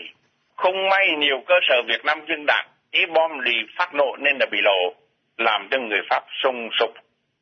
không 0.56 0.88
may 0.90 1.06
nhiều 1.18 1.42
cơ 1.46 1.54
sở 1.68 1.76
Việt 1.88 2.04
Nam 2.04 2.18
dân 2.28 2.44
đảng 2.46 2.66
ý 2.90 3.07
bom 3.07 3.38
lì 3.38 3.57
phát 3.76 3.95
nổ 3.95 4.16
nên 4.18 4.38
là 4.40 4.47
bị 4.50 4.59
lộ, 4.62 4.95
làm 5.37 5.68
cho 5.71 5.78
người 5.78 6.00
Pháp 6.11 6.25
sung 6.42 6.68
sục, 6.78 6.90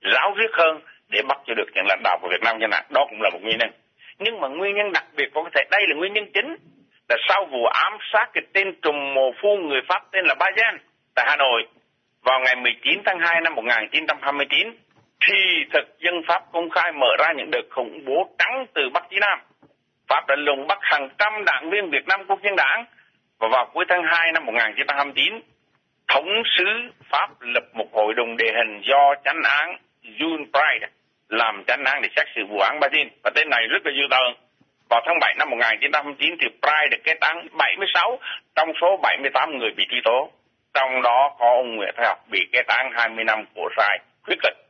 ráo 0.00 0.34
riết 0.36 0.50
hơn 0.52 0.80
để 1.08 1.22
bắt 1.28 1.38
cho 1.46 1.54
được 1.54 1.66
những 1.74 1.86
lãnh 1.88 2.00
đạo 2.04 2.18
của 2.22 2.28
Việt 2.30 2.42
Nam 2.44 2.58
như 2.58 2.66
nào. 2.66 2.82
Đó 2.90 3.06
cũng 3.10 3.22
là 3.22 3.30
một 3.30 3.38
nguyên 3.42 3.58
nhân. 3.58 3.70
Nhưng 4.18 4.40
mà 4.40 4.48
nguyên 4.48 4.74
nhân 4.76 4.92
đặc 4.92 5.04
biệt 5.16 5.30
có 5.34 5.44
thể 5.54 5.64
đây 5.70 5.86
là 5.88 5.94
nguyên 5.94 6.12
nhân 6.12 6.30
chính 6.34 6.56
là 7.08 7.16
sau 7.28 7.46
vụ 7.50 7.64
ám 7.64 7.98
sát 8.12 8.30
cái 8.32 8.44
tên 8.52 8.74
trùm 8.82 9.14
mồ 9.14 9.32
phu 9.42 9.56
người 9.56 9.80
Pháp 9.88 10.02
tên 10.12 10.24
là 10.24 10.34
Bajan 10.34 10.78
tại 11.14 11.26
Hà 11.28 11.36
Nội 11.36 11.62
vào 12.22 12.40
ngày 12.40 12.56
19 12.56 13.02
tháng 13.04 13.18
2 13.20 13.40
năm 13.40 13.54
1929 13.54 14.74
thì 15.28 15.64
thực 15.72 15.98
dân 15.98 16.22
Pháp 16.28 16.42
công 16.52 16.70
khai 16.70 16.92
mở 16.92 17.08
ra 17.18 17.32
những 17.36 17.50
đợt 17.50 17.66
khủng 17.70 18.04
bố 18.04 18.30
trắng 18.38 18.66
từ 18.74 18.82
Bắc 18.94 19.04
chí 19.10 19.16
Nam. 19.20 19.38
Pháp 20.08 20.26
đã 20.28 20.36
lùng 20.36 20.66
bắt 20.66 20.78
hàng 20.82 21.08
trăm 21.18 21.44
đảng 21.44 21.70
viên 21.70 21.90
Việt 21.90 22.06
Nam 22.08 22.20
Quốc 22.28 22.38
dân 22.42 22.56
đảng 22.56 22.84
và 23.38 23.48
vào 23.48 23.70
cuối 23.74 23.84
tháng 23.88 24.02
2 24.04 24.32
năm 24.32 24.46
1929, 24.46 25.40
thống 26.08 26.42
sứ 26.58 26.64
Pháp 27.10 27.28
lập 27.40 27.64
một 27.74 27.86
hội 27.92 28.14
đồng 28.14 28.36
đề 28.36 28.52
hình 28.56 28.82
do 28.90 29.14
chánh 29.24 29.42
án 29.42 29.76
June 30.02 30.44
Pride 30.44 30.86
làm 31.28 31.64
chánh 31.66 31.84
án 31.84 32.02
để 32.02 32.08
xét 32.16 32.26
xử 32.34 32.40
vụ 32.48 32.58
án 32.58 32.80
Brazil. 32.80 33.08
và 33.24 33.30
tên 33.34 33.50
này 33.50 33.66
rất 33.66 33.86
là 33.86 33.92
dư 33.92 34.06
tợn. 34.10 34.34
Vào 34.90 35.00
tháng 35.06 35.18
7 35.20 35.34
năm 35.38 35.50
1959 35.50 36.36
thì 36.40 36.48
Pride 36.62 36.88
được 36.90 37.02
kết 37.04 37.20
án 37.20 37.46
76 37.52 38.18
trong 38.54 38.68
số 38.80 38.96
78 39.02 39.58
người 39.58 39.70
bị 39.76 39.84
truy 39.90 40.00
tố. 40.04 40.30
Trong 40.74 41.02
đó 41.02 41.36
có 41.38 41.50
ông 41.50 41.76
Nguyễn 41.76 41.94
Thái 41.96 42.06
Học 42.06 42.18
bị 42.30 42.48
kết 42.52 42.66
án 42.66 42.90
20 42.94 43.24
năm 43.24 43.44
của 43.54 43.68
sai 43.76 43.98
khuyết 44.22 44.36
tật. 44.42 44.65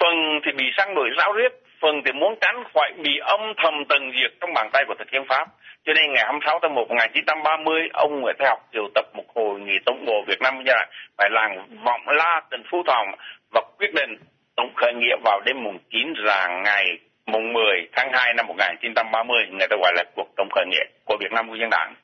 Phần 0.00 0.40
thì 0.44 0.52
bị 0.52 0.64
sang 0.76 0.94
đuổi 0.94 1.10
giáo 1.18 1.32
riết, 1.32 1.52
phần 1.80 2.02
thì 2.04 2.12
muốn 2.12 2.34
tránh 2.40 2.64
khỏi 2.74 2.92
bị 2.96 3.18
âm 3.18 3.40
thầm 3.56 3.84
tần 3.88 4.12
diệt 4.20 4.32
trong 4.40 4.54
bàn 4.54 4.70
tay 4.72 4.84
của 4.88 4.94
thực 4.98 5.12
dân 5.12 5.24
Pháp. 5.28 5.48
Cho 5.84 5.92
nên 5.94 6.12
ngày 6.12 6.24
26 6.24 6.58
tháng 6.62 6.74
1 6.74 6.88
1930, 6.88 7.88
ông 7.92 8.20
Nguyễn 8.20 8.36
Thái 8.38 8.48
Học 8.48 8.58
triệu 8.72 8.88
tập 8.94 9.04
một 9.14 9.24
hội 9.34 9.60
nghị 9.60 9.72
tổng 9.86 10.04
bộ 10.06 10.24
Việt 10.26 10.40
Nam 10.40 10.62
gia 10.66 10.86
tại 11.16 11.30
làng 11.30 11.66
Vọng 11.84 12.00
La, 12.06 12.40
tỉnh 12.50 12.62
Phú 12.70 12.82
Thọ 12.86 13.04
và 13.52 13.62
quyết 13.78 13.94
định 13.94 14.16
tổng 14.56 14.74
khởi 14.76 14.92
nghĩa 14.94 15.16
vào 15.24 15.40
đêm 15.46 15.64
mùng 15.64 15.78
9 15.90 16.12
là 16.16 16.48
ngày 16.64 16.84
mùng 17.26 17.52
10 17.52 17.88
tháng 17.92 18.12
2 18.12 18.34
năm 18.34 18.46
1930, 18.46 19.46
người 19.50 19.68
ta 19.70 19.76
gọi 19.80 19.92
là 19.96 20.04
cuộc 20.16 20.28
tổng 20.36 20.48
khởi 20.50 20.66
nghĩa 20.66 20.84
của 21.04 21.16
Việt 21.20 21.32
Nam 21.32 21.48
Quốc 21.48 21.56
dân 21.60 21.70
Đảng. 21.70 21.94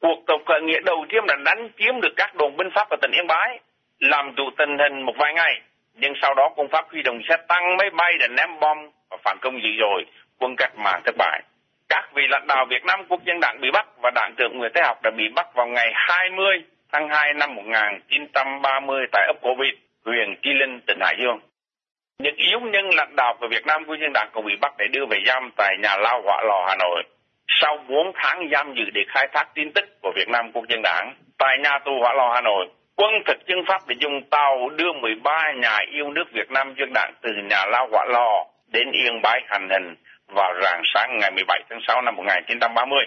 Cuộc 0.00 0.18
tổng 0.26 0.44
khởi 0.44 0.60
nghĩa 0.62 0.80
đầu 0.84 1.06
tiên 1.08 1.24
là 1.28 1.36
đánh 1.44 1.68
chiếm 1.78 2.00
được 2.00 2.12
các 2.16 2.34
đồn 2.34 2.56
binh 2.56 2.70
Pháp 2.74 2.90
ở 2.90 2.96
tỉnh 3.02 3.10
Yên 3.12 3.26
Bái, 3.26 3.58
làm 3.98 4.34
chủ 4.36 4.50
tình 4.58 4.78
hình 4.78 5.02
một 5.02 5.14
vài 5.18 5.34
ngày, 5.34 5.60
nhưng 5.94 6.12
sau 6.22 6.34
đó 6.34 6.48
quân 6.56 6.68
Pháp 6.68 6.84
huy 6.90 7.02
động 7.02 7.20
xe 7.28 7.36
tăng 7.48 7.76
máy 7.76 7.90
bay 7.90 8.12
để 8.20 8.28
ném 8.28 8.60
bom 8.60 8.78
và 9.10 9.16
phản 9.24 9.38
công 9.40 9.62
dữ 9.62 9.68
dội, 9.80 10.04
quân 10.38 10.54
cách 10.56 10.72
mạng 10.76 11.00
thất 11.04 11.14
bại. 11.18 11.42
Các 11.88 12.10
vị 12.14 12.22
lãnh 12.30 12.46
đạo 12.46 12.66
Việt 12.70 12.84
Nam 12.84 13.04
Quốc 13.08 13.24
dân 13.24 13.40
Đảng 13.40 13.60
bị 13.60 13.70
bắt 13.72 13.86
và 14.02 14.10
đảng 14.14 14.34
trưởng 14.36 14.58
Nguyễn 14.58 14.72
Thế 14.74 14.80
Học 14.84 15.02
đã 15.02 15.10
bị 15.10 15.28
bắt 15.28 15.46
vào 15.54 15.66
ngày 15.66 15.90
20 15.94 16.62
tháng 16.92 17.08
2 17.08 17.34
năm 17.34 17.54
1930 17.54 19.06
tại 19.12 19.26
ấp 19.26 19.36
Cổ 19.42 19.54
Vịt, 19.54 19.74
huyện 20.04 20.36
Chi 20.42 20.50
Linh, 20.54 20.80
tỉnh 20.86 20.98
Hải 21.00 21.16
Dương. 21.18 21.40
Những 22.18 22.36
yếu 22.36 22.60
nhân 22.60 22.90
lãnh 22.94 23.16
đạo 23.16 23.36
của 23.40 23.48
Việt 23.50 23.66
Nam 23.66 23.84
Quốc 23.84 23.96
dân 24.00 24.12
Đảng 24.12 24.28
cũng 24.32 24.46
bị 24.46 24.56
bắt 24.60 24.72
để 24.78 24.86
đưa 24.92 25.06
về 25.06 25.18
giam 25.26 25.50
tại 25.56 25.76
nhà 25.82 25.96
lao 25.96 26.22
Hỏa 26.22 26.42
Lò 26.42 26.66
Hà 26.68 26.76
Nội. 26.76 27.02
Sau 27.48 27.78
4 27.88 28.12
tháng 28.14 28.48
giam 28.52 28.74
giữ 28.74 28.84
để 28.94 29.00
khai 29.08 29.28
thác 29.32 29.54
tin 29.54 29.72
tức 29.72 29.84
của 30.02 30.12
Việt 30.16 30.28
Nam 30.28 30.52
Quốc 30.52 30.64
dân 30.68 30.80
Đảng 30.82 31.14
tại 31.38 31.58
nhà 31.58 31.78
tù 31.84 31.92
Hỏa 32.00 32.12
Lò 32.14 32.30
Hà 32.34 32.40
Nội, 32.40 32.66
quân 32.96 33.10
thực 33.26 33.46
dân 33.46 33.58
Pháp 33.66 33.86
đã 33.88 33.94
dùng 34.00 34.22
tàu 34.30 34.70
đưa 34.76 34.92
13 34.92 35.52
nhà 35.52 35.78
yêu 35.92 36.10
nước 36.10 36.24
Việt 36.32 36.50
Nam 36.50 36.74
dân 36.78 36.92
đảng 36.94 37.12
từ 37.22 37.30
nhà 37.50 37.66
lao 37.66 37.88
Hỏa 37.90 38.04
Lò 38.08 38.46
đến 38.72 38.92
Yên 38.92 39.22
Bái 39.22 39.40
hành 39.46 39.68
hình 39.70 39.94
vào 40.26 40.54
rạng 40.62 40.82
sáng 40.94 41.18
ngày 41.20 41.30
17 41.30 41.60
tháng 41.70 41.80
6 41.88 42.02
năm 42.02 42.16
1930. 42.16 43.04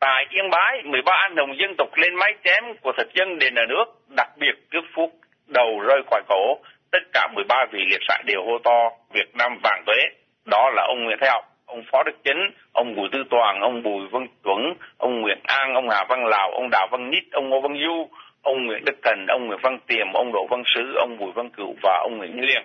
Tại 0.00 0.26
Yên 0.30 0.50
Bái, 0.50 0.82
13 0.84 1.12
anh 1.12 1.36
hùng 1.36 1.56
dân 1.58 1.74
tộc 1.78 1.88
lên 1.96 2.14
máy 2.14 2.34
chém 2.44 2.64
của 2.82 2.92
thực 2.98 3.14
dân 3.14 3.38
đền 3.38 3.54
ở 3.54 3.62
nước, 3.68 3.84
đặc 4.16 4.28
biệt 4.38 4.54
trước 4.70 4.84
phút 4.94 5.10
đầu 5.46 5.80
rơi 5.80 6.02
khỏi 6.10 6.22
cổ, 6.28 6.58
tất 6.92 6.98
cả 7.12 7.28
13 7.34 7.66
vị 7.72 7.78
liệt 7.90 8.00
sĩ 8.08 8.14
đều 8.24 8.42
hô 8.46 8.58
to 8.64 8.90
Việt 9.12 9.34
Nam 9.34 9.58
vàng 9.62 9.82
tuế. 9.86 9.96
Đó 10.44 10.70
là 10.74 10.82
ông 10.88 11.04
Nguyễn 11.04 11.18
Thái 11.20 11.30
Học, 11.30 11.44
ông 11.66 11.82
Phó 11.92 12.02
Đức 12.02 12.12
Chính, 12.24 12.50
ông 12.72 12.94
Bùi 12.96 13.08
Tư 13.12 13.24
Toàn, 13.30 13.60
ông 13.60 13.82
Bùi 13.82 14.08
Văn 14.12 14.26
Tuấn, 14.42 14.74
ông 14.98 15.20
Nguyễn 15.20 15.38
An, 15.44 15.74
ông 15.74 15.88
Hà 15.90 16.04
Văn 16.08 16.26
Lào, 16.26 16.50
ông 16.50 16.68
Đào 16.70 16.88
Văn 16.90 17.10
Nít, 17.10 17.24
ông 17.32 17.48
Ngô 17.48 17.60
Văn 17.60 17.72
Du, 17.84 18.08
ông 18.44 18.66
Nguyễn 18.66 18.84
Đức 18.84 18.96
Cần, 19.02 19.26
ông 19.28 19.46
Nguyễn 19.46 19.58
Văn 19.62 19.78
Tiềm, 19.86 20.06
ông 20.14 20.32
Đỗ 20.32 20.46
Văn 20.50 20.62
Sứ, 20.74 20.94
ông 20.94 21.16
Bùi 21.18 21.32
Văn 21.34 21.50
Cửu 21.56 21.74
và 21.82 22.00
ông 22.02 22.18
Nguyễn 22.18 22.36
Như 22.36 22.42
Liên. 22.42 22.62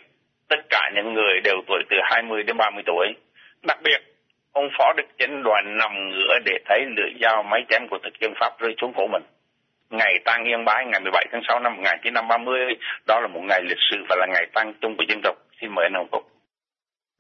Tất 0.50 0.60
cả 0.70 0.92
những 0.96 1.14
người 1.14 1.42
đều 1.44 1.56
tuổi 1.68 1.84
từ 1.90 1.98
20 2.04 2.44
đến 2.44 2.58
30 2.58 2.84
tuổi. 2.86 3.08
Đặc 3.68 3.78
biệt, 3.84 4.00
ông 4.52 4.70
Phó 4.78 4.94
Đức 4.98 5.04
Chánh 5.20 5.44
đoàn 5.44 5.78
nằm 5.78 5.92
ngửa 6.10 6.34
để 6.46 6.58
thấy 6.66 6.86
lưỡi 6.98 7.12
dao 7.22 7.44
máy 7.44 7.62
chém 7.70 7.82
của 7.90 7.98
thực 8.04 8.14
dân 8.22 8.34
Pháp 8.40 8.60
rơi 8.60 8.76
xuống 8.82 8.94
cổ 8.96 9.08
mình. 9.08 9.24
Ngày 9.90 10.14
tang 10.26 10.44
Yên 10.44 10.66
Bái 10.66 10.86
ngày 10.86 11.00
17 11.00 11.26
tháng 11.32 11.42
6 11.48 11.60
năm 11.60 11.76
1930, 11.76 12.60
đó 13.08 13.20
là 13.20 13.28
một 13.28 13.42
ngày 13.50 13.62
lịch 13.64 13.84
sử 13.92 13.98
và 14.10 14.16
là 14.20 14.28
ngày 14.34 14.48
tang 14.54 14.74
chung 14.82 14.96
của 14.98 15.04
dân 15.10 15.20
tộc. 15.24 15.36
Xin 15.62 15.76
mời 15.76 15.86
anh 15.86 15.94
Hồng 15.94 16.08
phục. 16.12 16.24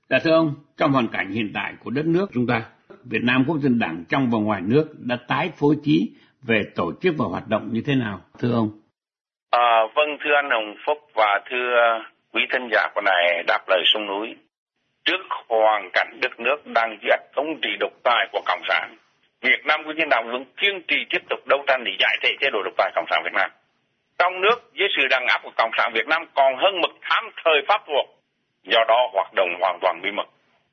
Dạ 0.09 0.19
thưa 0.23 0.31
ông, 0.31 0.53
trong 0.77 0.91
hoàn 0.91 1.07
cảnh 1.07 1.31
hiện 1.31 1.51
tại 1.53 1.73
của 1.83 1.91
đất 1.91 2.05
nước 2.05 2.27
chúng 2.33 2.47
ta, 2.47 2.61
Việt 3.03 3.23
Nam 3.23 3.43
Quốc 3.47 3.57
dân 3.59 3.79
Đảng 3.79 4.03
trong 4.09 4.29
và 4.31 4.39
ngoài 4.39 4.61
nước 4.65 4.85
đã 4.99 5.17
tái 5.27 5.49
phối 5.59 5.75
trí 5.83 6.11
về 6.47 6.63
tổ 6.75 6.91
chức 7.01 7.15
và 7.17 7.25
hoạt 7.25 7.47
động 7.47 7.69
như 7.71 7.81
thế 7.85 7.95
nào, 7.95 8.19
thưa 8.39 8.53
ông? 8.53 8.69
À, 9.51 9.81
vâng, 9.95 10.17
thưa 10.23 10.35
anh 10.35 10.49
Hồng 10.49 10.75
Phúc 10.85 10.97
và 11.15 11.39
thưa 11.49 11.99
quý 12.33 12.41
thân 12.49 12.69
giả 12.71 12.87
của 12.95 13.01
này 13.01 13.43
đáp 13.47 13.59
lời 13.67 13.81
sông 13.85 14.07
núi. 14.07 14.35
Trước 15.05 15.21
hoàn 15.47 15.89
cảnh 15.93 16.19
đất 16.21 16.39
nước 16.39 16.67
đang 16.67 16.97
dưới 17.01 17.17
thống 17.35 17.59
trị 17.61 17.69
độc 17.79 17.91
tài 18.03 18.27
của 18.31 18.41
Cộng 18.45 18.61
sản, 18.67 18.95
Việt 19.41 19.65
Nam 19.65 19.81
của 19.85 19.93
dân 19.97 20.09
Đảng 20.09 20.31
vẫn 20.31 20.45
kiên 20.57 20.81
trì 20.87 20.95
tiếp 21.09 21.21
tục 21.29 21.39
đấu 21.47 21.63
tranh 21.67 21.83
để 21.85 21.91
giải 21.99 22.17
thể 22.23 22.29
chế 22.41 22.49
độ 22.53 22.59
độc 22.63 22.73
tài 22.77 22.91
Cộng 22.95 23.05
sản 23.09 23.21
Việt 23.23 23.33
Nam. 23.33 23.51
Trong 24.19 24.41
nước, 24.41 24.71
dưới 24.73 24.87
sự 24.97 25.07
đàn 25.09 25.25
áp 25.27 25.39
của 25.43 25.51
Cộng 25.57 25.71
sản 25.77 25.91
Việt 25.93 26.07
Nam 26.07 26.21
còn 26.33 26.57
hơn 26.57 26.81
mực 26.81 26.91
thám 27.01 27.23
thời 27.43 27.61
Pháp 27.67 27.81
thuộc, 27.87 28.05
do 28.63 28.79
đó 28.87 29.09
hoạt 29.13 29.33
động 29.35 29.49
hoàn 29.59 29.77
toàn 29.81 29.99
bí 30.03 30.11
mật. 30.11 30.27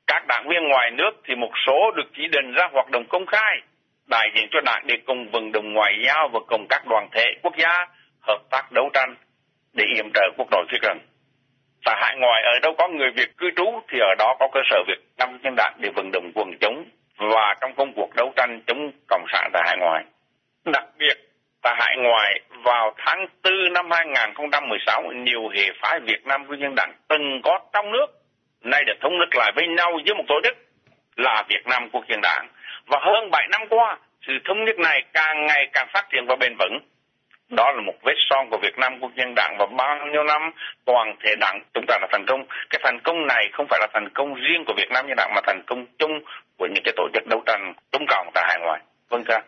Các 0.07 0.27
đảng 0.27 0.47
viên 0.49 0.63
ngoài 0.69 0.91
nước 0.91 1.11
thì 1.25 1.35
một 1.35 1.51
số 1.67 1.91
được 1.95 2.09
chỉ 2.13 2.23
định 2.31 2.53
ra 2.53 2.63
hoạt 2.71 2.89
động 2.89 3.05
công 3.09 3.25
khai, 3.25 3.53
đại 4.07 4.31
diện 4.35 4.47
cho 4.51 4.61
đảng 4.61 4.83
để 4.87 4.95
cùng 5.05 5.31
vận 5.31 5.51
động 5.51 5.73
ngoại 5.73 5.93
giao 6.05 6.29
và 6.33 6.39
cùng 6.47 6.65
các 6.69 6.87
đoàn 6.87 7.07
thể 7.11 7.25
quốc 7.41 7.53
gia 7.57 7.87
hợp 8.27 8.39
tác 8.49 8.71
đấu 8.71 8.89
tranh 8.93 9.15
để 9.73 9.85
yểm 9.95 10.11
trợ 10.13 10.29
quốc 10.37 10.47
nội 10.51 10.65
phía 10.71 10.77
gần. 10.81 10.97
Tại 11.85 11.95
hải 12.01 12.15
ngoại, 12.19 12.43
ở 12.43 12.59
đâu 12.61 12.73
có 12.77 12.87
người 12.87 13.11
Việt 13.15 13.37
cư 13.37 13.51
trú 13.55 13.79
thì 13.89 13.99
ở 13.99 14.15
đó 14.17 14.35
có 14.39 14.47
cơ 14.53 14.59
sở 14.69 14.83
Việt 14.87 14.99
Nam 15.17 15.39
nhân 15.43 15.53
đảng 15.57 15.73
để 15.79 15.89
vận 15.95 16.11
động 16.13 16.31
quần 16.35 16.57
chúng 16.61 16.85
và 17.17 17.55
trong 17.61 17.75
công 17.75 17.93
cuộc 17.95 18.09
đấu 18.15 18.33
tranh 18.35 18.61
chống 18.67 18.91
cộng 19.07 19.25
sản 19.33 19.49
tại 19.53 19.63
hải 19.65 19.77
ngoại. 19.79 20.03
Đặc 20.65 20.85
biệt, 20.97 21.17
tại 21.61 21.75
hải 21.79 21.97
ngoại, 21.97 22.39
vào 22.63 22.93
tháng 22.97 23.27
4 23.43 23.73
năm 23.73 23.91
2016 23.91 25.03
nhiều 25.15 25.49
hệ 25.49 25.65
phái 25.81 25.99
Việt 25.99 26.25
Nam 26.25 26.45
Quốc 26.45 26.55
dân 26.55 26.73
đảng 26.75 26.93
từng 27.07 27.41
có 27.43 27.59
trong 27.73 27.91
nước, 27.91 28.07
nay 28.61 28.83
đã 28.87 28.93
thống 29.01 29.17
nhất 29.19 29.29
lại 29.35 29.51
với 29.55 29.67
nhau 29.67 29.91
dưới 30.05 30.15
một 30.15 30.23
tổ 30.27 30.35
chức 30.43 30.57
là 31.15 31.43
Việt 31.49 31.61
Nam 31.65 31.89
Quốc 31.91 32.03
dân 32.09 32.19
đảng 32.21 32.47
và 32.87 32.99
hơn 33.01 33.31
7 33.31 33.47
năm 33.51 33.61
qua 33.69 33.97
sự 34.27 34.33
thống 34.45 34.63
nhất 34.65 34.79
này 34.79 35.03
càng 35.13 35.45
ngày 35.45 35.69
càng 35.73 35.87
phát 35.93 36.05
triển 36.11 36.25
và 36.27 36.35
bền 36.35 36.55
vững 36.59 36.79
đó 37.49 37.71
là 37.71 37.81
một 37.81 37.93
vết 38.05 38.15
son 38.29 38.47
của 38.51 38.57
Việt 38.61 38.77
Nam 38.77 38.93
Quốc 39.01 39.11
dân 39.17 39.33
Đảng 39.35 39.55
và 39.59 39.65
bao 39.77 39.97
nhiêu 40.11 40.23
năm 40.23 40.41
toàn 40.85 41.15
thể 41.23 41.35
đảng 41.39 41.61
chúng 41.73 41.85
ta 41.87 41.97
đã 42.01 42.07
thành 42.11 42.25
công. 42.27 42.41
Cái 42.69 42.81
thành 42.83 42.99
công 43.03 43.27
này 43.27 43.49
không 43.53 43.65
phải 43.69 43.79
là 43.81 43.87
thành 43.93 44.09
công 44.13 44.33
riêng 44.33 44.63
của 44.67 44.73
Việt 44.77 44.89
Nam 44.93 45.07
Nhân 45.07 45.17
Đảng 45.17 45.31
mà 45.35 45.41
thành 45.47 45.61
công 45.67 45.85
chung 45.99 46.11
của 46.57 46.67
những 46.73 46.83
cái 46.83 46.93
tổ 46.97 47.03
chức 47.13 47.23
đấu 47.29 47.41
tranh 47.45 47.73
chống 47.91 48.05
cộng 48.09 48.27
tại 48.33 48.43
hải 48.47 48.59
ngoại. 48.61 48.81
Vâng 49.09 49.23
thưa. 49.27 49.39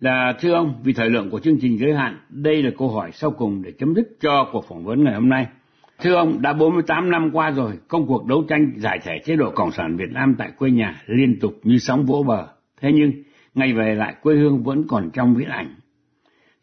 Là 0.00 0.32
thưa 0.40 0.54
ông, 0.54 0.74
vì 0.84 0.92
thời 0.92 1.10
lượng 1.10 1.30
của 1.30 1.40
chương 1.40 1.58
trình 1.60 1.78
giới 1.78 1.94
hạn, 1.94 2.18
đây 2.28 2.62
là 2.62 2.70
câu 2.78 2.88
hỏi 2.88 3.10
sau 3.12 3.30
cùng 3.30 3.62
để 3.64 3.72
chấm 3.78 3.94
dứt 3.94 4.08
cho 4.20 4.48
cuộc 4.52 4.68
phỏng 4.68 4.84
vấn 4.84 5.04
ngày 5.04 5.14
hôm 5.14 5.28
nay. 5.28 5.46
Thưa 6.02 6.14
ông, 6.14 6.42
đã 6.42 6.52
48 6.52 7.10
năm 7.10 7.30
qua 7.32 7.50
rồi, 7.50 7.72
công 7.88 8.06
cuộc 8.06 8.26
đấu 8.26 8.44
tranh 8.48 8.72
giải 8.76 8.98
thể 9.04 9.18
chế 9.24 9.36
độ 9.36 9.50
Cộng 9.50 9.70
sản 9.70 9.96
Việt 9.96 10.10
Nam 10.10 10.34
tại 10.38 10.48
quê 10.58 10.70
nhà 10.70 11.02
liên 11.06 11.38
tục 11.40 11.52
như 11.62 11.78
sóng 11.78 12.04
vỗ 12.06 12.22
bờ. 12.26 12.46
Thế 12.80 12.92
nhưng, 12.92 13.12
ngày 13.54 13.72
về 13.72 13.94
lại 13.94 14.14
quê 14.22 14.34
hương 14.34 14.62
vẫn 14.64 14.84
còn 14.88 15.10
trong 15.14 15.34
viễn 15.34 15.48
ảnh 15.48 15.74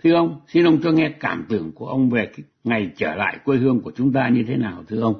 Thưa 0.03 0.15
ông, 0.15 0.41
xin 0.47 0.65
ông 0.65 0.77
cho 0.83 0.91
nghe 0.91 1.09
cảm 1.19 1.45
tưởng 1.49 1.71
của 1.75 1.87
ông 1.87 2.09
về 2.09 2.27
ngày 2.63 2.89
trở 2.97 3.15
lại 3.15 3.37
quê 3.45 3.57
hương 3.57 3.81
của 3.83 3.91
chúng 3.95 4.13
ta 4.13 4.29
như 4.31 4.45
thế 4.47 4.55
nào 4.57 4.83
thưa 4.89 5.01
ông? 5.01 5.15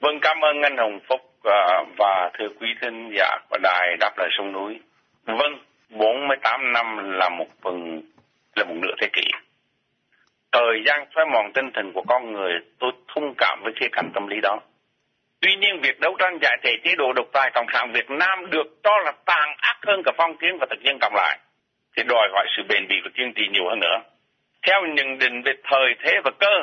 Vâng, 0.00 0.18
cảm 0.22 0.36
ơn 0.40 0.62
anh 0.62 0.76
Hồng 0.76 0.98
Phúc 1.08 1.20
à, 1.44 1.84
và 1.98 2.30
thưa 2.38 2.48
quý 2.60 2.66
thính 2.82 3.10
giả 3.16 3.38
của 3.50 3.58
đài 3.62 3.96
đáp 4.00 4.12
lời 4.18 4.28
sông 4.38 4.52
núi. 4.52 4.78
Vâng, 5.26 5.58
48 5.90 6.72
năm 6.72 6.86
là 7.18 7.28
một 7.28 7.48
phần 7.62 8.02
là 8.56 8.64
một 8.64 8.74
nửa 8.74 8.94
thế 9.00 9.08
kỷ. 9.12 9.22
Thời 10.52 10.82
gian 10.86 11.06
phai 11.14 11.24
mòn 11.32 11.52
tinh 11.54 11.70
thần 11.74 11.92
của 11.92 12.02
con 12.08 12.32
người, 12.32 12.52
tôi 12.78 12.92
thông 13.14 13.34
cảm 13.38 13.60
với 13.62 13.72
khía 13.80 13.88
cạnh 13.92 14.10
tâm 14.14 14.26
lý 14.26 14.36
đó. 14.42 14.58
Tuy 15.40 15.56
nhiên, 15.56 15.80
việc 15.82 16.00
đấu 16.00 16.16
tranh 16.18 16.38
giải 16.42 16.58
thể 16.62 16.76
chế 16.84 16.94
độ 16.96 17.12
độc 17.12 17.26
tài 17.32 17.50
Cộng 17.54 17.66
sản 17.72 17.92
Việt 17.92 18.10
Nam 18.10 18.50
được 18.50 18.66
cho 18.82 18.98
là 19.04 19.12
tàn 19.24 19.54
ác 19.58 19.76
hơn 19.86 20.02
cả 20.04 20.12
phong 20.16 20.36
kiến 20.36 20.58
và 20.60 20.66
thực 20.70 20.82
dân 20.82 20.98
cộng 21.00 21.14
lại 21.14 21.38
thì 21.96 22.02
đòi 22.02 22.28
hỏi 22.32 22.46
sự 22.56 22.62
bền 22.68 22.88
bỉ 22.88 22.94
và 23.04 23.10
kiên 23.16 23.32
trì 23.36 23.42
nhiều 23.52 23.68
hơn 23.68 23.80
nữa. 23.80 23.98
Theo 24.66 24.86
nhận 24.86 25.18
định 25.18 25.42
về 25.42 25.52
thời 25.64 25.94
thế 26.04 26.20
và 26.24 26.30
cơ, 26.38 26.54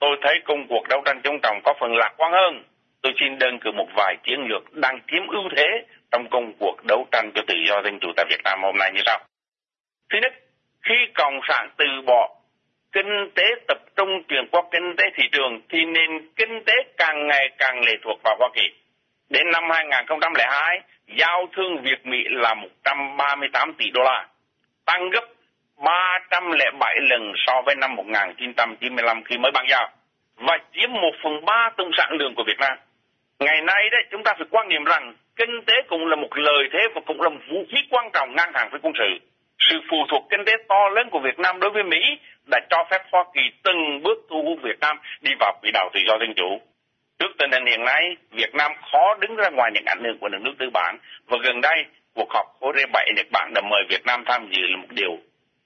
tôi 0.00 0.16
thấy 0.22 0.40
công 0.44 0.66
cuộc 0.68 0.88
đấu 0.88 1.02
tranh 1.04 1.20
chống 1.24 1.38
trọng 1.42 1.60
có 1.64 1.74
phần 1.80 1.96
lạc 1.96 2.14
quan 2.16 2.32
hơn. 2.32 2.64
Tôi 3.02 3.12
xin 3.20 3.38
đơn 3.38 3.58
cử 3.58 3.70
một 3.72 3.88
vài 3.96 4.16
chiến 4.22 4.40
lược 4.48 4.74
đang 4.74 5.00
chiếm 5.10 5.26
ưu 5.28 5.42
thế 5.56 5.66
trong 6.10 6.28
công 6.30 6.52
cuộc 6.58 6.76
đấu 6.88 7.06
tranh 7.12 7.30
cho 7.34 7.42
tự 7.46 7.54
do 7.68 7.82
dân 7.82 7.98
chủ 8.00 8.08
tại 8.16 8.26
Việt 8.30 8.40
Nam 8.44 8.62
hôm 8.62 8.76
nay 8.78 8.90
như 8.94 9.00
sau. 9.06 9.18
Thứ 10.10 10.18
nhất, 10.22 10.32
khi 10.82 10.94
Cộng 11.14 11.40
sản 11.48 11.70
từ 11.76 11.84
bỏ 12.06 12.41
kinh 12.92 13.30
tế 13.34 13.44
tập 13.68 13.78
trung 13.96 14.22
chuyển 14.28 14.48
qua 14.52 14.62
kinh 14.70 14.96
tế 14.96 15.04
thị 15.16 15.24
trường 15.32 15.60
thì 15.68 15.84
nền 15.84 16.28
kinh 16.36 16.64
tế 16.66 16.72
càng 16.96 17.26
ngày 17.26 17.48
càng 17.58 17.80
lệ 17.86 17.92
thuộc 18.04 18.20
vào 18.24 18.36
Hoa 18.38 18.48
Kỳ. 18.54 18.70
Đến 19.30 19.50
năm 19.52 19.70
2002, 19.70 20.80
giao 21.18 21.48
thương 21.56 21.82
Việt 21.82 22.06
Mỹ 22.06 22.18
là 22.30 22.54
138 22.54 23.74
tỷ 23.74 23.90
đô 23.90 24.02
la 24.02 24.26
tăng 24.84 25.10
gấp 25.10 25.24
307 25.76 26.96
lần 27.00 27.32
so 27.46 27.62
với 27.66 27.74
năm 27.74 27.96
1995 27.96 29.24
khi 29.24 29.38
mới 29.38 29.52
ban 29.54 29.66
giao 29.70 29.90
và 30.36 30.58
chiếm 30.72 30.92
1 30.92 31.00
phần 31.24 31.44
3 31.44 31.70
tổng 31.76 31.90
sản 31.96 32.12
lượng 32.18 32.34
của 32.34 32.44
Việt 32.46 32.58
Nam. 32.60 32.78
Ngày 33.38 33.60
nay 33.62 33.90
đấy 33.90 34.02
chúng 34.10 34.22
ta 34.22 34.34
phải 34.38 34.46
quan 34.50 34.68
niệm 34.68 34.84
rằng 34.84 35.14
kinh 35.36 35.64
tế 35.66 35.74
cũng 35.88 36.06
là 36.06 36.16
một 36.16 36.28
lợi 36.32 36.68
thế 36.72 36.78
và 36.94 37.00
cũng 37.06 37.20
là 37.20 37.28
một 37.28 37.40
vũ 37.50 37.64
khí 37.70 37.78
quan 37.90 38.10
trọng 38.12 38.36
ngang 38.36 38.52
hàng 38.54 38.68
với 38.70 38.80
quân 38.82 38.92
sự. 38.98 39.28
Sự 39.58 39.80
phụ 39.90 39.96
thuộc 40.10 40.24
kinh 40.30 40.44
tế 40.44 40.52
to 40.68 40.88
lớn 40.88 41.08
của 41.10 41.20
Việt 41.20 41.38
Nam 41.38 41.60
đối 41.60 41.70
với 41.70 41.82
Mỹ 41.82 42.18
đã 42.46 42.60
cho 42.70 42.84
phép 42.90 43.02
Hoa 43.12 43.24
Kỳ 43.34 43.40
từng 43.62 44.02
bước 44.02 44.18
thu 44.30 44.42
hút 44.42 44.58
Việt 44.62 44.80
Nam 44.80 44.96
đi 45.20 45.30
vào 45.40 45.58
quỹ 45.62 45.70
đạo 45.74 45.90
tự 45.94 46.00
do 46.06 46.18
dân 46.18 46.34
chủ. 46.36 46.60
Trước 47.18 47.32
tình 47.38 47.50
hình 47.52 47.66
hiện 47.66 47.84
nay, 47.84 48.16
Việt 48.30 48.54
Nam 48.54 48.72
khó 48.92 49.14
đứng 49.20 49.36
ra 49.36 49.48
ngoài 49.50 49.70
những 49.74 49.84
ảnh 49.86 50.04
hưởng 50.04 50.18
của 50.18 50.28
nước 50.28 50.54
tư 50.58 50.70
bản 50.74 50.98
và 51.26 51.38
gần 51.42 51.60
đây 51.60 51.84
cuộc 52.14 52.30
họp 52.30 52.46
khối 52.60 52.72
R7 52.72 53.14
Nhật 53.16 53.26
Bản 53.32 53.52
đã 53.54 53.60
mời 53.70 53.82
Việt 53.88 54.06
Nam 54.06 54.24
tham 54.26 54.48
dự 54.50 54.62
là 54.62 54.76
một 54.76 54.88
điều 54.90 55.18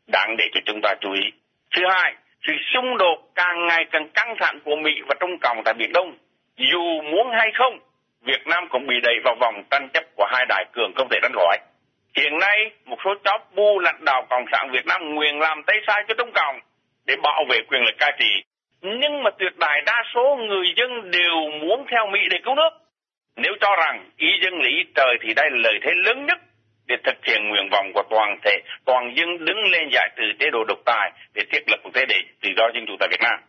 đáng 0.07 0.37
để 0.39 0.45
cho 0.55 0.61
chúng 0.67 0.81
ta 0.83 0.95
chú 1.01 1.13
ý. 1.13 1.31
Thứ 1.77 1.83
hai, 1.91 2.15
sự 2.47 2.53
xung 2.75 2.97
đột 2.97 3.19
càng 3.35 3.67
ngày 3.67 3.85
càng 3.91 4.09
căng 4.09 4.35
thẳng 4.39 4.61
của 4.65 4.77
Mỹ 4.77 4.91
và 5.09 5.15
Trung 5.21 5.39
Cộng 5.41 5.63
tại 5.65 5.75
Biển 5.75 5.93
Đông. 5.93 6.17
Dù 6.57 7.03
muốn 7.03 7.31
hay 7.33 7.51
không, 7.55 7.79
Việt 8.23 8.47
Nam 8.47 8.69
cũng 8.69 8.87
bị 8.87 8.95
đẩy 9.03 9.15
vào 9.25 9.35
vòng 9.41 9.63
tranh 9.71 9.89
chấp 9.95 10.05
của 10.17 10.27
hai 10.33 10.47
đại 10.49 10.65
cường 10.73 10.93
không 10.97 11.09
thể 11.11 11.19
tránh 11.23 11.33
khỏi. 11.35 11.59
Hiện 12.17 12.39
nay, 12.39 12.71
một 12.85 12.97
số 13.05 13.15
chóp 13.25 13.55
bu 13.55 13.79
lãnh 13.79 14.05
đạo 14.05 14.27
Cộng 14.31 14.45
sản 14.53 14.71
Việt 14.73 14.87
Nam 14.87 15.15
nguyện 15.15 15.41
làm 15.41 15.63
tay 15.67 15.77
sai 15.87 16.05
cho 16.09 16.15
Trung 16.19 16.31
Cộng 16.35 16.61
để 17.07 17.17
bảo 17.23 17.45
vệ 17.49 17.59
quyền 17.69 17.83
lực 17.83 17.95
cai 17.99 18.13
trị. 18.19 18.43
Nhưng 18.83 19.23
mà 19.23 19.31
tuyệt 19.39 19.53
đại 19.59 19.83
đa 19.87 20.03
số 20.15 20.37
người 20.49 20.67
dân 20.77 21.11
đều 21.11 21.35
muốn 21.61 21.87
theo 21.91 22.07
Mỹ 22.07 22.21
để 22.31 22.39
cứu 22.45 22.55
nước. 22.55 22.71
Nếu 23.37 23.53
cho 23.61 23.77
rằng 23.77 24.11
ý 24.17 24.29
dân 24.43 24.61
lý 24.61 24.85
trời 24.95 25.17
thì 25.21 25.35
đây 25.35 25.51
là 25.51 25.57
lợi 25.61 25.79
thế 25.83 25.91
lớn 25.95 26.27
nhất 26.27 26.39
để 26.87 26.97
thực 27.05 27.25
hiện 27.25 27.49
nguyện 27.49 27.69
vọng 27.71 27.91
của 27.95 28.03
toàn 28.11 28.39
thể, 28.45 28.59
toàn 28.85 29.13
dân 29.17 29.45
đứng 29.45 29.59
lên 29.71 29.89
giải 29.93 30.09
trừ 30.17 30.25
chế 30.39 30.51
độ 30.51 30.65
độc 30.69 30.79
tài 30.85 31.13
để 31.35 31.43
thiết 31.53 31.63
lập 31.67 31.81
một 31.85 31.91
thế 31.95 32.05
hệ 32.09 32.17
tự 32.43 32.51
do 32.57 32.71
dân 32.75 32.85
chủ 32.87 32.97
tại 33.01 33.09
Việt 33.11 33.21
Nam. 33.23 33.41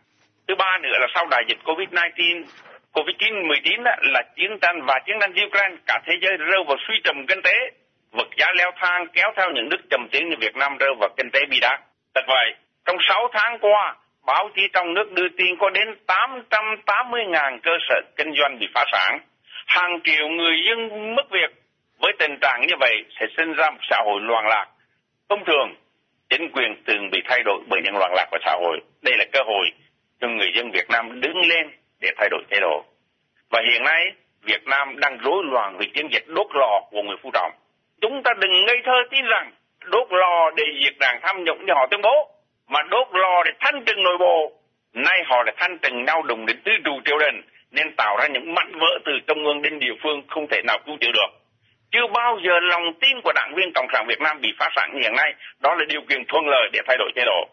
Thứ 0.48 0.54
ba 0.54 0.78
nữa 0.82 0.98
là 1.00 1.06
sau 1.14 1.26
đại 1.30 1.42
dịch 1.48 1.58
Covid-19, 1.64 2.44
Covid-19 2.92 3.82
là 4.02 4.22
chiến 4.36 4.58
tranh 4.62 4.80
và 4.86 4.98
chiến 5.06 5.16
tranh 5.20 5.32
Ukraine, 5.46 5.76
cả 5.86 6.00
thế 6.06 6.14
giới 6.22 6.36
rơi 6.36 6.64
vào 6.66 6.76
suy 6.88 6.94
trầm 7.04 7.26
kinh 7.26 7.42
tế, 7.42 7.70
vật 8.12 8.28
giá 8.36 8.46
leo 8.56 8.70
thang 8.76 9.06
kéo 9.12 9.32
theo 9.36 9.50
những 9.54 9.68
nước 9.68 9.80
trầm 9.90 10.08
tiến 10.12 10.28
như 10.28 10.36
Việt 10.40 10.56
Nam 10.56 10.76
rơi 10.76 10.90
vào 11.00 11.08
kinh 11.16 11.30
tế 11.30 11.40
bi 11.50 11.58
đát. 11.60 11.80
Thật 12.14 12.24
vậy, 12.26 12.54
trong 12.86 12.96
6 13.08 13.28
tháng 13.32 13.58
qua, 13.60 13.96
báo 14.26 14.50
chí 14.56 14.62
trong 14.72 14.94
nước 14.94 15.12
đưa 15.12 15.28
tin 15.28 15.56
có 15.60 15.70
đến 15.70 15.88
880.000 16.06 17.58
cơ 17.62 17.70
sở 17.88 18.00
kinh 18.16 18.32
doanh 18.38 18.58
bị 18.58 18.66
phá 18.74 18.84
sản. 18.92 19.18
Hàng 19.66 20.00
triệu 20.04 20.28
người 20.28 20.56
dân 20.66 21.14
mất 21.14 21.30
việc. 21.30 21.50
Với 22.00 22.12
tình 22.18 22.38
trạng 22.40 22.60
như 22.68 22.74
vậy 22.80 23.04
sẽ 23.20 23.26
sinh 23.36 23.52
ra 23.52 23.70
một 23.70 23.80
xã 23.90 23.96
hội 24.04 24.20
loạn 24.20 24.46
lạc. 24.46 24.66
Thông 25.28 25.44
thường, 25.44 25.74
chính 26.30 26.50
quyền 26.52 26.82
từng 26.86 27.10
bị 27.10 27.22
thay 27.28 27.42
đổi 27.44 27.60
bởi 27.68 27.80
những 27.84 27.96
loạn 27.96 28.12
lạc 28.16 28.26
của 28.30 28.38
xã 28.44 28.56
hội. 28.60 28.80
Đây 29.02 29.16
là 29.18 29.24
cơ 29.32 29.40
hội 29.46 29.66
cho 30.20 30.28
người 30.28 30.52
dân 30.54 30.70
Việt 30.70 30.90
Nam 30.90 31.20
đứng 31.20 31.36
lên 31.36 31.70
để 32.00 32.10
thay 32.16 32.28
đổi 32.30 32.42
chế 32.50 32.60
độ. 32.60 32.84
Và 33.50 33.62
hiện 33.72 33.82
nay, 33.84 34.04
Việt 34.42 34.66
Nam 34.66 35.00
đang 35.00 35.18
rối 35.18 35.44
loạn 35.44 35.76
vì 35.78 35.86
chiến 35.94 36.08
dịch 36.12 36.24
đốt 36.26 36.46
lò 36.54 36.80
của 36.90 37.02
người 37.02 37.16
phu 37.22 37.30
trọng. 37.34 37.52
Chúng 38.00 38.22
ta 38.22 38.34
đừng 38.40 38.64
ngây 38.64 38.80
thơ 38.84 38.92
tin 39.10 39.24
rằng 39.24 39.50
đốt 39.84 40.06
lò 40.10 40.50
để 40.56 40.64
diệt 40.84 40.94
đảng 41.00 41.20
tham 41.22 41.44
nhũng 41.44 41.66
như 41.66 41.72
họ 41.76 41.86
tuyên 41.90 42.00
bố, 42.02 42.28
mà 42.68 42.82
đốt 42.90 43.06
lò 43.12 43.42
để 43.44 43.50
thanh 43.60 43.84
trừng 43.84 44.02
nội 44.02 44.18
bộ. 44.18 44.52
Nay 44.94 45.22
họ 45.26 45.42
lại 45.42 45.54
thanh 45.58 45.78
trừng 45.78 46.04
nhau 46.04 46.22
đùng 46.22 46.46
đến 46.46 46.56
tứ 46.64 46.72
trụ 46.84 47.00
triều 47.04 47.18
đình, 47.18 47.42
nên 47.70 47.96
tạo 47.96 48.16
ra 48.20 48.26
những 48.26 48.54
mảnh 48.54 48.72
vỡ 48.80 48.98
từ 49.04 49.12
trung 49.26 49.44
ương 49.44 49.62
đến 49.62 49.78
địa 49.78 49.94
phương 50.02 50.22
không 50.28 50.46
thể 50.50 50.62
nào 50.66 50.78
cứu 50.86 50.96
chữa 51.00 51.12
được. 51.12 51.30
Chưa 51.92 52.06
bao 52.14 52.38
giờ 52.44 52.60
lòng 52.60 52.94
tin 53.00 53.20
của 53.20 53.32
đảng 53.34 53.54
viên 53.56 53.72
Cộng 53.74 53.86
sản 53.92 54.06
Việt 54.08 54.20
Nam 54.20 54.40
bị 54.40 54.48
phá 54.58 54.68
sản 54.76 54.90
như 54.94 55.00
hiện 55.02 55.16
nay, 55.16 55.34
đó 55.60 55.74
là 55.74 55.84
điều 55.88 56.00
kiện 56.08 56.24
thuận 56.28 56.48
lợi 56.48 56.68
để 56.72 56.80
thay 56.86 56.96
đổi 56.98 57.10
chế 57.14 57.22
độ. 57.24 57.48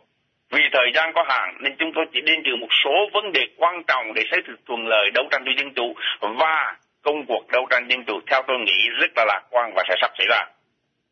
Vì 0.52 0.62
thời 0.74 0.92
gian 0.96 1.14
có 1.14 1.24
hạn 1.28 1.58
nên 1.60 1.76
chúng 1.80 1.92
tôi 1.96 2.06
chỉ 2.14 2.22
đến 2.22 2.44
trừ 2.46 2.56
một 2.56 2.68
số 2.84 3.10
vấn 3.14 3.32
đề 3.32 3.42
quan 3.58 3.84
trọng 3.88 4.14
để 4.14 4.24
xây 4.32 4.42
dựng 4.48 4.56
thuận 4.68 4.88
lợi 4.88 5.12
đấu 5.14 5.26
tranh 5.32 5.44
cho 5.46 5.52
dân 5.58 5.74
chủ 5.74 5.94
và 6.20 6.76
công 7.06 7.26
cuộc 7.28 7.48
đấu 7.52 7.66
tranh 7.70 7.88
dân 7.90 8.04
chủ 8.08 8.20
theo 8.32 8.42
tôi 8.48 8.58
nghĩ 8.66 8.90
rất 9.02 9.12
là 9.16 9.26
lạc 9.28 9.42
quan 9.50 9.72
và 9.76 9.84
sẽ 9.90 9.96
sắp 10.02 10.12
xảy 10.18 10.28
ra. 10.30 10.42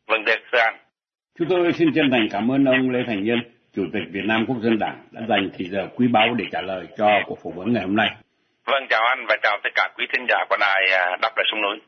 Vâng, 0.06 0.24
thưa 0.26 0.58
anh. 0.58 0.76
Chúng 1.38 1.48
tôi 1.48 1.72
xin 1.72 1.88
chân 1.94 2.10
thành 2.10 2.28
cảm 2.30 2.50
ơn 2.50 2.64
ông 2.64 2.90
Lê 2.90 3.00
Thành 3.06 3.24
Nhân, 3.24 3.38
Chủ 3.76 3.82
tịch 3.92 4.02
Việt 4.10 4.24
Nam 4.24 4.44
Quốc 4.48 4.56
dân 4.62 4.78
Đảng 4.78 4.98
đã 5.10 5.22
dành 5.28 5.50
thời 5.58 5.68
giờ 5.68 5.88
quý 5.96 6.06
báu 6.08 6.34
để 6.34 6.44
trả 6.52 6.60
lời 6.60 6.86
cho 6.98 7.08
cuộc 7.26 7.38
phỏng 7.42 7.56
vấn 7.56 7.72
ngày 7.72 7.82
hôm 7.82 7.96
nay. 7.96 8.08
Vâng, 8.66 8.86
chào 8.90 9.02
anh 9.06 9.26
và 9.28 9.36
chào 9.42 9.58
tất 9.64 9.70
cả 9.74 9.88
quý 9.98 10.06
thính 10.12 10.26
giả 10.28 10.44
của 10.48 10.56
đài 10.60 10.82
à, 10.92 11.16
Đáp 11.22 11.30
Lời 11.36 11.46
Sông 11.50 11.62
Núi. 11.62 11.78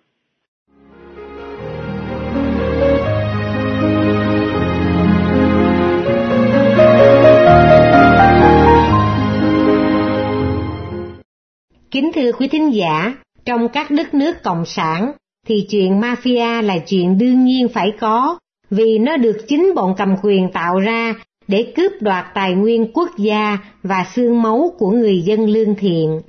Kính 11.90 12.10
thưa 12.14 12.32
quý 12.32 12.48
thính 12.48 12.74
giả, 12.74 13.14
trong 13.46 13.68
các 13.68 13.90
đất 13.90 14.14
nước 14.14 14.42
cộng 14.42 14.64
sản 14.66 15.12
thì 15.46 15.66
chuyện 15.70 16.00
mafia 16.00 16.62
là 16.62 16.78
chuyện 16.78 17.18
đương 17.18 17.44
nhiên 17.44 17.68
phải 17.68 17.92
có 18.00 18.38
vì 18.70 18.98
nó 18.98 19.16
được 19.16 19.36
chính 19.48 19.72
bọn 19.74 19.94
cầm 19.96 20.14
quyền 20.22 20.52
tạo 20.52 20.80
ra 20.80 21.14
để 21.48 21.72
cướp 21.76 21.92
đoạt 22.00 22.26
tài 22.34 22.54
nguyên 22.54 22.92
quốc 22.92 23.10
gia 23.18 23.58
và 23.82 24.06
xương 24.14 24.42
máu 24.42 24.72
của 24.78 24.90
người 24.90 25.22
dân 25.22 25.48
lương 25.48 25.74
thiện. 25.74 26.20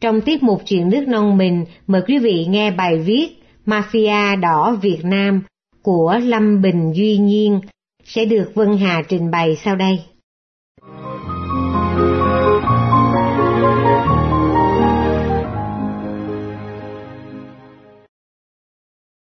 Trong 0.00 0.20
tiết 0.20 0.42
mục 0.42 0.62
chuyện 0.66 0.88
nước 0.88 1.08
non 1.08 1.38
mình, 1.38 1.64
mời 1.86 2.02
quý 2.06 2.18
vị 2.18 2.46
nghe 2.48 2.70
bài 2.70 2.98
viết 2.98 3.28
Mafia 3.66 4.40
đỏ 4.40 4.78
Việt 4.82 5.04
Nam 5.04 5.42
của 5.82 6.18
Lâm 6.22 6.62
Bình 6.62 6.92
Duy 6.94 7.16
Nhiên 7.16 7.60
sẽ 8.04 8.24
được 8.24 8.50
Vân 8.54 8.76
Hà 8.76 9.02
trình 9.08 9.30
bày 9.30 9.56
sau 9.56 9.76
đây. 9.76 9.98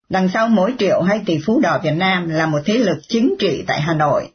Đằng 0.10 0.30
sau 0.34 0.48
mỗi 0.48 0.74
triệu 0.80 1.02
hay 1.02 1.22
tỷ 1.26 1.40
phú 1.46 1.60
đỏ 1.60 1.80
Việt 1.84 1.92
Nam 1.92 2.30
là 2.30 2.46
một 2.46 2.60
thế 2.66 2.74
lực 2.74 2.98
chính 3.08 3.36
trị 3.40 3.64
tại 3.68 3.82
Hà 3.82 3.94
Nội. 3.94 4.30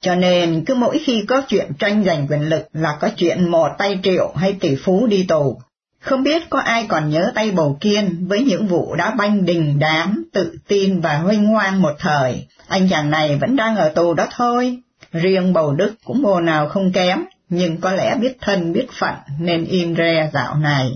Cho 0.00 0.14
nên 0.14 0.64
cứ 0.64 0.74
mỗi 0.74 0.98
khi 0.98 1.24
có 1.28 1.42
chuyện 1.48 1.72
tranh 1.78 2.04
giành 2.04 2.26
quyền 2.30 2.48
lực 2.48 2.68
là 2.72 2.96
có 3.00 3.08
chuyện 3.16 3.50
một 3.50 3.68
tay 3.78 4.00
triệu 4.02 4.32
hay 4.36 4.52
tỷ 4.52 4.76
phú 4.76 5.06
đi 5.06 5.24
tù. 5.28 5.60
Không 6.00 6.22
biết 6.22 6.50
có 6.50 6.58
ai 6.58 6.86
còn 6.88 7.10
nhớ 7.10 7.32
tay 7.34 7.50
Bầu 7.50 7.78
Kiên 7.80 8.26
với 8.28 8.44
những 8.44 8.66
vụ 8.66 8.94
đá 8.94 9.10
banh 9.10 9.44
đình 9.44 9.78
đám, 9.78 10.24
tự 10.32 10.58
tin 10.68 11.00
và 11.00 11.18
huynh 11.18 11.46
hoang 11.46 11.82
một 11.82 11.92
thời. 11.98 12.46
Anh 12.68 12.88
chàng 12.88 13.10
này 13.10 13.36
vẫn 13.36 13.56
đang 13.56 13.76
ở 13.76 13.88
tù 13.88 14.14
đó 14.14 14.26
thôi. 14.36 14.78
Riêng 15.12 15.52
Bầu 15.52 15.72
Đức 15.72 15.94
cũng 16.04 16.22
mồ 16.22 16.40
nào 16.40 16.68
không 16.68 16.92
kém, 16.92 17.24
nhưng 17.48 17.80
có 17.80 17.92
lẽ 17.92 18.16
biết 18.20 18.36
thân 18.40 18.72
biết 18.72 18.86
phận 19.00 19.14
nên 19.40 19.64
im 19.64 19.96
re 19.96 20.30
dạo 20.32 20.54
này. 20.54 20.90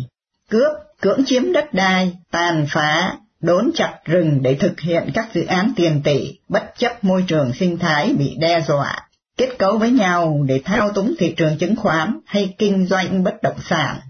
Cướp, 0.51 0.73
cưỡng 1.01 1.25
chiếm 1.27 1.53
đất 1.53 1.75
đai, 1.75 2.13
tàn 2.31 2.67
phá, 2.69 3.17
đốn 3.45 3.71
chặt 3.75 3.95
rừng 4.05 4.43
để 4.43 4.55
thực 4.55 4.81
hiện 4.81 5.11
các 5.15 5.29
dự 5.35 5.45
án 5.47 5.73
tiền 5.77 6.01
tỷ, 6.05 6.39
bất 6.49 6.65
chấp 6.79 7.05
môi 7.05 7.25
trường 7.29 7.53
sinh 7.53 7.79
thái 7.79 8.15
bị 8.19 8.37
đe 8.39 8.61
dọa, 8.69 9.09
kết 9.37 9.49
cấu 9.59 9.79
với 9.79 9.91
nhau 9.91 10.41
để 10.47 10.61
thao 10.65 10.93
túng 10.93 11.15
thị 11.19 11.35
trường 11.37 11.59
chứng 11.59 11.77
khoán 11.77 12.19
hay 12.27 12.55
kinh 12.59 12.87
doanh 12.87 13.25
bất 13.25 13.43
động 13.43 13.59
sản, 13.69 14.01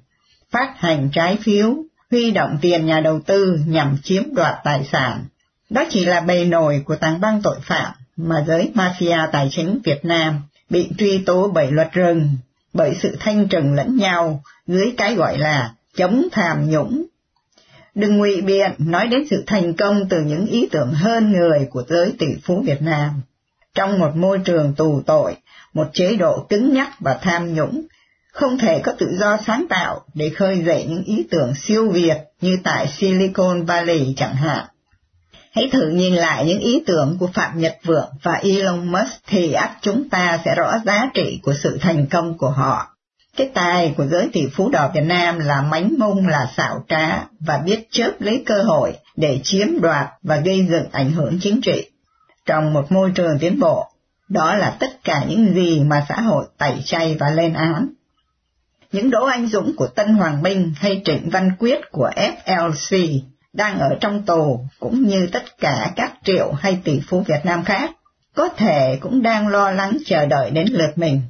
phát 0.51 0.75
hành 0.77 1.11
trái 1.13 1.39
phiếu, 1.43 1.75
huy 2.11 2.31
động 2.31 2.59
tiền 2.61 2.87
nhà 2.87 3.01
đầu 3.01 3.21
tư 3.21 3.59
nhằm 3.67 3.97
chiếm 4.03 4.35
đoạt 4.35 4.55
tài 4.65 4.85
sản. 4.93 5.25
Đó 5.71 5.85
chỉ 5.91 6.05
là 6.05 6.21
bề 6.21 6.45
nổi 6.45 6.83
của 6.85 6.97
tàng 6.97 7.21
băng 7.21 7.43
tội 7.43 7.59
phạm 7.63 7.93
mà 8.17 8.45
giới 8.47 8.73
mafia 8.75 9.31
tài 9.33 9.49
chính 9.51 9.79
Việt 9.85 10.05
Nam 10.05 10.43
bị 10.71 10.89
truy 10.99 11.19
tố 11.19 11.51
bởi 11.55 11.71
luật 11.71 11.93
rừng, 11.93 12.29
bởi 12.73 12.95
sự 13.03 13.17
thanh 13.21 13.49
trừng 13.49 13.75
lẫn 13.75 13.97
nhau 13.97 14.43
dưới 14.67 14.95
cái 14.97 15.15
gọi 15.15 15.39
là 15.39 15.75
chống 15.97 16.25
tham 16.33 16.71
nhũng 16.71 17.05
Đừng 17.95 18.17
ngụy 18.17 18.41
biện 18.41 18.73
nói 18.79 19.07
đến 19.07 19.25
sự 19.31 19.45
thành 19.47 19.75
công 19.75 20.09
từ 20.09 20.21
những 20.21 20.47
ý 20.47 20.69
tưởng 20.73 20.93
hơn 20.93 21.33
người 21.33 21.69
của 21.71 21.83
giới 21.89 22.13
tỷ 22.19 22.27
phú 22.45 22.63
Việt 22.67 22.83
Nam. 22.83 23.23
Trong 23.75 23.99
một 23.99 24.17
môi 24.17 24.39
trường 24.39 24.75
tù 24.75 25.03
tội, 25.07 25.37
một 25.75 25.87
chế 25.93 26.17
độ 26.17 26.47
cứng 26.49 26.75
nhắc 26.75 26.91
và 27.01 27.19
tham 27.23 27.55
nhũng, 27.55 27.87
không 28.33 28.59
thể 28.59 28.79
có 28.79 28.93
tự 28.99 29.17
do 29.19 29.39
sáng 29.47 29.67
tạo 29.69 30.01
để 30.15 30.31
khơi 30.31 30.63
dậy 30.67 30.87
những 30.89 31.05
ý 31.05 31.27
tưởng 31.31 31.55
siêu 31.55 31.91
việt 31.91 32.17
như 32.41 32.57
tại 32.65 32.89
Silicon 32.97 33.65
Valley 33.65 34.15
chẳng 34.17 34.35
hạn. 34.35 34.67
Hãy 35.53 35.69
thử 35.73 35.89
nhìn 35.89 36.15
lại 36.15 36.47
những 36.47 36.61
ý 36.61 36.83
tưởng 36.87 37.17
của 37.21 37.27
Phạm 37.27 37.61
Nhật 37.61 37.77
Vượng 37.85 38.11
và 38.23 38.33
Elon 38.33 38.93
Musk 38.93 39.13
thì 39.27 39.53
ắt 39.53 39.71
chúng 39.81 40.09
ta 40.09 40.41
sẽ 40.45 40.55
rõ 40.55 40.73
giá 40.87 41.11
trị 41.15 41.41
của 41.43 41.55
sự 41.63 41.79
thành 41.81 42.07
công 42.07 42.39
của 42.39 42.51
họ. 42.51 42.94
Cái 43.37 43.51
tài 43.55 43.95
của 43.97 44.07
giới 44.07 44.29
tỷ 44.33 44.47
phú 44.53 44.69
đỏ 44.69 44.91
Việt 44.95 45.05
Nam 45.05 45.39
là 45.39 45.63
mánh 45.63 45.95
mông 45.99 46.27
là 46.27 46.53
xảo 46.57 46.85
trá 46.89 47.25
và 47.41 47.59
biết 47.59 47.89
chớp 47.91 48.11
lấy 48.19 48.43
cơ 48.47 48.63
hội 48.63 48.93
để 49.17 49.41
chiếm 49.45 49.81
đoạt 49.81 50.07
và 50.23 50.37
gây 50.37 50.67
dựng 50.71 50.87
ảnh 50.93 51.11
hưởng 51.13 51.39
chính 51.41 51.61
trị. 51.61 51.91
Trong 52.47 52.73
một 52.73 52.93
môi 52.93 53.11
trường 53.15 53.39
tiến 53.41 53.61
bộ, 53.61 53.87
đó 54.29 54.55
là 54.55 54.77
tất 54.81 55.05
cả 55.05 55.25
những 55.29 55.55
gì 55.55 55.81
mà 55.81 56.07
xã 56.09 56.21
hội 56.21 56.45
tẩy 56.59 56.83
chay 56.85 57.17
và 57.21 57.31
lên 57.31 57.53
án. 57.53 57.89
Những 58.93 59.11
đỗ 59.11 59.25
anh 59.25 59.47
dũng 59.47 59.77
của 59.77 59.87
Tân 59.87 60.15
Hoàng 60.15 60.43
Minh 60.43 60.73
hay 60.77 61.03
Trịnh 61.05 61.31
Văn 61.31 61.51
Quyết 61.59 61.81
của 61.93 62.11
FLC 62.17 63.19
đang 63.53 63.79
ở 63.79 63.89
trong 64.01 64.23
tù 64.23 64.61
cũng 64.81 65.03
như 65.03 65.29
tất 65.33 65.59
cả 65.59 65.93
các 65.97 66.13
triệu 66.25 66.53
hay 66.53 66.79
tỷ 66.85 67.01
phú 67.09 67.21
Việt 67.21 67.41
Nam 67.45 67.65
khác, 67.65 67.91
có 68.35 68.49
thể 68.49 68.99
cũng 69.01 69.23
đang 69.23 69.49
lo 69.49 69.71
lắng 69.71 69.97
chờ 70.07 70.27
đợi 70.27 70.51
đến 70.51 70.67
lượt 70.71 70.93
mình 70.97 71.21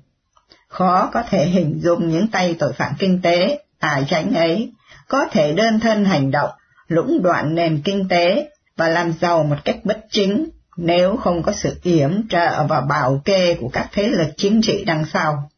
khó 0.74 1.10
có 1.12 1.22
thể 1.22 1.46
hình 1.46 1.80
dung 1.82 2.08
những 2.08 2.28
tay 2.28 2.56
tội 2.58 2.72
phạm 2.72 2.92
kinh 2.98 3.20
tế, 3.22 3.64
tài 3.80 4.04
tránh 4.08 4.34
ấy, 4.34 4.72
có 5.08 5.26
thể 5.30 5.52
đơn 5.52 5.80
thân 5.80 6.04
hành 6.04 6.30
động, 6.30 6.50
lũng 6.88 7.22
đoạn 7.22 7.54
nền 7.54 7.82
kinh 7.84 8.08
tế 8.08 8.50
và 8.76 8.88
làm 8.88 9.12
giàu 9.20 9.44
một 9.44 9.56
cách 9.64 9.76
bất 9.84 10.04
chính, 10.10 10.48
nếu 10.76 11.16
không 11.16 11.42
có 11.42 11.52
sự 11.52 11.80
yểm 11.82 12.28
trợ 12.28 12.66
và 12.68 12.80
bảo 12.80 13.20
kê 13.24 13.56
của 13.60 13.68
các 13.68 13.88
thế 13.92 14.08
lực 14.08 14.28
chính 14.36 14.60
trị 14.62 14.84
đằng 14.86 15.04
sau. 15.12 15.50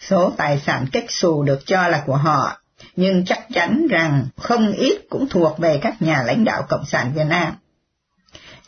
Số 0.00 0.32
tài 0.36 0.58
sản 0.58 0.86
cách 0.92 1.04
xù 1.08 1.42
được 1.42 1.66
cho 1.66 1.88
là 1.88 2.02
của 2.06 2.16
họ, 2.16 2.60
nhưng 2.96 3.24
chắc 3.24 3.46
chắn 3.54 3.86
rằng 3.90 4.26
không 4.36 4.72
ít 4.72 4.98
cũng 5.10 5.28
thuộc 5.28 5.58
về 5.58 5.78
các 5.82 6.02
nhà 6.02 6.22
lãnh 6.26 6.44
đạo 6.44 6.62
Cộng 6.68 6.86
sản 6.86 7.12
Việt 7.14 7.26
Nam. 7.28 7.52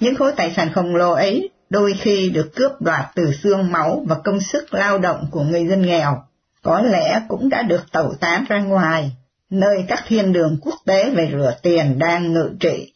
Những 0.01 0.15
khối 0.15 0.33
tài 0.37 0.53
sản 0.57 0.73
khổng 0.73 0.97
lồ 0.97 1.13
ấy 1.13 1.51
đôi 1.73 1.95
khi 2.01 2.31
được 2.31 2.51
cướp 2.55 2.73
đoạt 2.81 3.05
từ 3.15 3.33
xương 3.43 3.73
máu 3.73 4.05
và 4.07 4.17
công 4.25 4.41
sức 4.41 4.75
lao 4.75 4.99
động 4.99 5.27
của 5.31 5.43
người 5.43 5.67
dân 5.67 5.83
nghèo, 5.83 6.23
có 6.63 6.81
lẽ 6.83 7.21
cũng 7.29 7.49
đã 7.49 7.63
được 7.63 7.93
tẩu 7.93 8.15
tán 8.21 8.45
ra 8.49 8.59
ngoài, 8.59 9.11
nơi 9.51 9.85
các 9.89 10.05
thiên 10.07 10.33
đường 10.33 10.59
quốc 10.63 10.75
tế 10.87 11.11
về 11.11 11.29
rửa 11.33 11.55
tiền 11.63 11.99
đang 11.99 12.33
ngự 12.33 12.51
trị. 12.61 12.93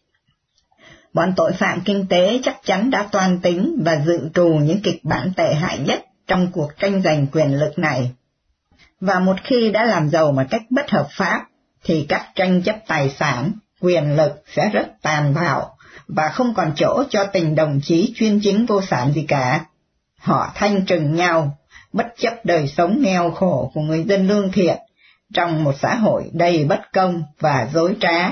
Bọn 1.12 1.32
tội 1.36 1.52
phạm 1.52 1.80
kinh 1.80 2.06
tế 2.08 2.40
chắc 2.42 2.56
chắn 2.64 2.90
đã 2.90 3.08
toan 3.12 3.40
tính 3.40 3.82
và 3.84 4.02
dự 4.06 4.28
trù 4.34 4.48
những 4.48 4.80
kịch 4.82 5.04
bản 5.04 5.32
tệ 5.36 5.54
hại 5.54 5.78
nhất 5.78 6.04
trong 6.26 6.52
cuộc 6.52 6.78
tranh 6.78 7.02
giành 7.02 7.26
quyền 7.26 7.54
lực 7.54 7.78
này. 7.78 8.10
Và 9.00 9.18
một 9.18 9.36
khi 9.44 9.70
đã 9.70 9.84
làm 9.84 10.10
giàu 10.10 10.32
một 10.32 10.42
cách 10.50 10.62
bất 10.70 10.90
hợp 10.90 11.06
pháp, 11.10 11.46
thì 11.84 12.06
các 12.08 12.26
tranh 12.34 12.62
chấp 12.62 12.76
tài 12.86 13.14
sản, 13.18 13.52
quyền 13.80 14.16
lực 14.16 14.42
sẽ 14.54 14.70
rất 14.72 14.86
tàn 15.02 15.34
bạo 15.34 15.75
và 16.08 16.28
không 16.32 16.54
còn 16.54 16.72
chỗ 16.76 17.04
cho 17.10 17.24
tình 17.32 17.54
đồng 17.54 17.80
chí 17.82 18.12
chuyên 18.16 18.40
chính 18.42 18.66
vô 18.66 18.82
sản 18.82 19.12
gì 19.12 19.24
cả. 19.28 19.64
Họ 20.20 20.52
thanh 20.54 20.86
trừng 20.86 21.14
nhau, 21.14 21.58
bất 21.92 22.06
chấp 22.18 22.34
đời 22.44 22.68
sống 22.68 23.02
nghèo 23.02 23.30
khổ 23.30 23.70
của 23.74 23.80
người 23.80 24.04
dân 24.04 24.28
lương 24.28 24.52
thiện, 24.52 24.76
trong 25.34 25.64
một 25.64 25.72
xã 25.82 25.94
hội 25.94 26.30
đầy 26.32 26.64
bất 26.64 26.80
công 26.92 27.22
và 27.40 27.68
dối 27.72 27.96
trá. 28.00 28.30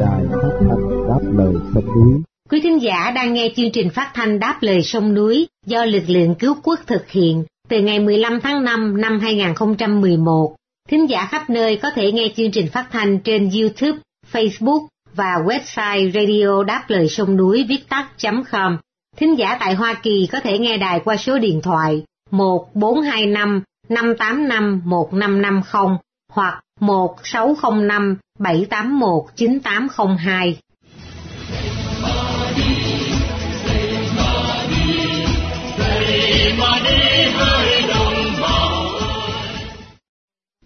Đài 0.00 0.24
phát 0.32 0.50
thanh 0.60 1.08
đáp 1.08 1.20
lời 1.32 1.54
sông 1.74 1.84
núi 1.86 2.22
Quý 2.50 2.60
thính 2.60 2.82
giả 2.82 3.10
đang 3.14 3.34
nghe 3.34 3.48
chương 3.56 3.70
trình 3.72 3.90
phát 3.90 4.10
thanh 4.14 4.38
Đáp 4.38 4.58
lời 4.60 4.82
sông 4.82 5.14
núi 5.14 5.48
do 5.66 5.84
lực 5.84 6.04
lượng 6.06 6.34
cứu 6.34 6.54
quốc 6.62 6.80
thực 6.86 7.10
hiện 7.10 7.44
từ 7.68 7.80
ngày 7.80 7.98
15 7.98 8.40
tháng 8.40 8.64
5 8.64 9.00
năm 9.00 9.20
2011. 9.20 10.56
Thính 10.88 11.10
giả 11.10 11.26
khắp 11.30 11.50
nơi 11.50 11.78
có 11.82 11.90
thể 11.94 12.12
nghe 12.12 12.28
chương 12.36 12.50
trình 12.50 12.68
phát 12.72 12.86
thanh 12.92 13.18
trên 13.18 13.50
YouTube, 13.50 13.98
Facebook 14.32 14.86
và 15.16 15.34
website 15.44 16.12
radio 16.12 16.64
đáp 16.64 16.84
lời 16.88 17.08
sông 17.08 17.36
núi 17.36 17.66
viết 17.68 17.88
tắt.com. 17.88 18.76
Thính 19.16 19.38
giả 19.38 19.56
tại 19.60 19.74
Hoa 19.74 19.94
Kỳ 19.94 20.28
có 20.32 20.40
thể 20.40 20.58
nghe 20.58 20.76
đài 20.76 21.00
qua 21.00 21.16
số 21.16 21.38
điện 21.38 21.60
thoại 21.62 22.02
1425 22.30 23.62
585 23.88 24.82
1550 24.84 25.96
hoặc 26.32 26.60
1605 26.80 28.16
781 28.38 29.24
9802. 29.36 30.58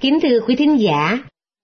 Kính 0.01 0.19
thưa 0.23 0.41
quý 0.47 0.57
thính 0.57 0.81
giả, 0.81 1.19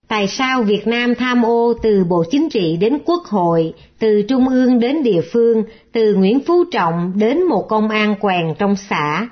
tại 0.07 0.27
sao 0.27 0.63
Việt 0.63 0.87
Nam 0.87 1.15
tham 1.15 1.45
ô 1.45 1.73
từ 1.83 2.03
Bộ 2.09 2.23
Chính 2.31 2.49
trị 2.49 2.77
đến 2.77 2.97
Quốc 3.05 3.23
hội, 3.23 3.73
từ 3.99 4.21
Trung 4.21 4.47
ương 4.49 4.79
đến 4.79 5.03
địa 5.03 5.21
phương, 5.33 5.63
từ 5.91 6.15
Nguyễn 6.15 6.39
Phú 6.39 6.63
Trọng 6.71 7.13
đến 7.15 7.43
một 7.43 7.65
công 7.69 7.89
an 7.89 8.15
quèn 8.19 8.53
trong 8.59 8.75
xã? 8.89 9.29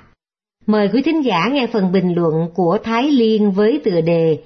Mời 0.66 0.88
quý 0.92 1.02
thính 1.02 1.24
giả 1.24 1.48
nghe 1.52 1.66
phần 1.66 1.92
bình 1.92 2.14
luận 2.14 2.34
của 2.54 2.78
Thái 2.84 3.10
Liên 3.10 3.50
với 3.50 3.80
tựa 3.84 4.00
đề 4.00 4.38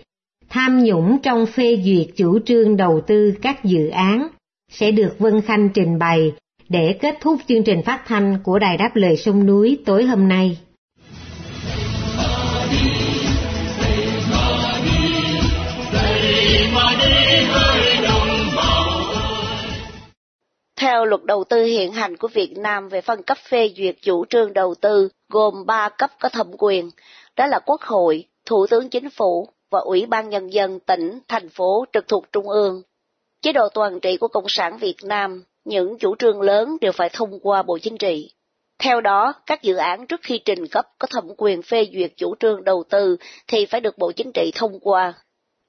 Tham 0.51 0.85
nhũng 0.85 1.19
trong 1.23 1.47
phê 1.47 1.83
duyệt 1.85 2.07
chủ 2.17 2.39
trương 2.47 2.77
đầu 2.77 3.01
tư 3.07 3.35
các 3.43 3.65
dự 3.65 3.89
án 3.89 4.29
sẽ 4.73 4.91
được 4.91 5.19
Vân 5.19 5.41
Khanh 5.41 5.69
trình 5.75 5.99
bày 5.99 6.33
để 6.69 6.93
kết 7.01 7.15
thúc 7.21 7.41
chương 7.49 7.63
trình 7.63 7.83
phát 7.83 8.03
thanh 8.07 8.39
của 8.45 8.59
Đài 8.59 8.77
Đáp 8.77 8.91
Lời 8.95 9.17
Sông 9.17 9.47
Núi 9.47 9.79
tối 9.87 10.05
hôm 10.05 10.29
nay. 10.29 10.59
Theo 20.81 21.05
luật 21.05 21.25
đầu 21.25 21.45
tư 21.45 21.65
hiện 21.65 21.93
hành 21.93 22.17
của 22.17 22.29
Việt 22.29 22.53
Nam 22.57 22.89
về 22.89 23.01
phân 23.01 23.23
cấp 23.23 23.39
phê 23.39 23.71
duyệt 23.77 23.97
chủ 24.03 24.25
trương 24.25 24.53
đầu 24.53 24.75
tư 24.81 25.09
gồm 25.29 25.67
3 25.67 25.89
cấp 25.89 26.11
có 26.21 26.29
thẩm 26.29 26.51
quyền, 26.59 26.91
đó 27.37 27.47
là 27.47 27.59
Quốc 27.67 27.81
hội, 27.83 28.25
Thủ 28.47 28.67
tướng 28.67 28.89
Chính 28.89 29.11
phủ 29.11 29.49
và 29.71 29.81
Ủy 29.81 30.07
ban 30.07 30.29
Nhân 30.29 30.53
dân 30.53 30.81
tỉnh, 30.81 31.21
thành 31.29 31.49
phố 31.49 31.85
trực 31.93 32.09
thuộc 32.09 32.33
Trung 32.33 32.49
ương. 32.49 32.83
Chế 33.43 33.53
độ 33.53 33.69
toàn 33.75 34.01
trị 34.01 34.17
của 34.17 34.29
Cộng 34.29 34.49
sản 34.49 34.79
Việt 34.79 34.97
Nam, 35.03 35.45
những 35.65 35.99
chủ 35.99 36.15
trương 36.19 36.41
lớn 36.41 36.77
đều 36.81 36.93
phải 36.93 37.09
thông 37.13 37.41
qua 37.43 37.63
Bộ 37.63 37.79
Chính 37.79 37.99
trị. 37.99 38.31
Theo 38.79 39.01
đó, 39.01 39.35
các 39.47 39.63
dự 39.63 39.77
án 39.77 40.07
trước 40.07 40.21
khi 40.23 40.41
trình 40.45 40.67
cấp 40.67 40.87
có 40.99 41.09
thẩm 41.11 41.25
quyền 41.37 41.63
phê 41.63 41.87
duyệt 41.93 42.13
chủ 42.17 42.35
trương 42.41 42.65
đầu 42.65 42.85
tư 42.91 43.17
thì 43.47 43.67
phải 43.67 43.81
được 43.81 43.99
Bộ 43.99 44.13
Chính 44.13 44.33
trị 44.35 44.51
thông 44.55 44.81
qua. 44.81 45.15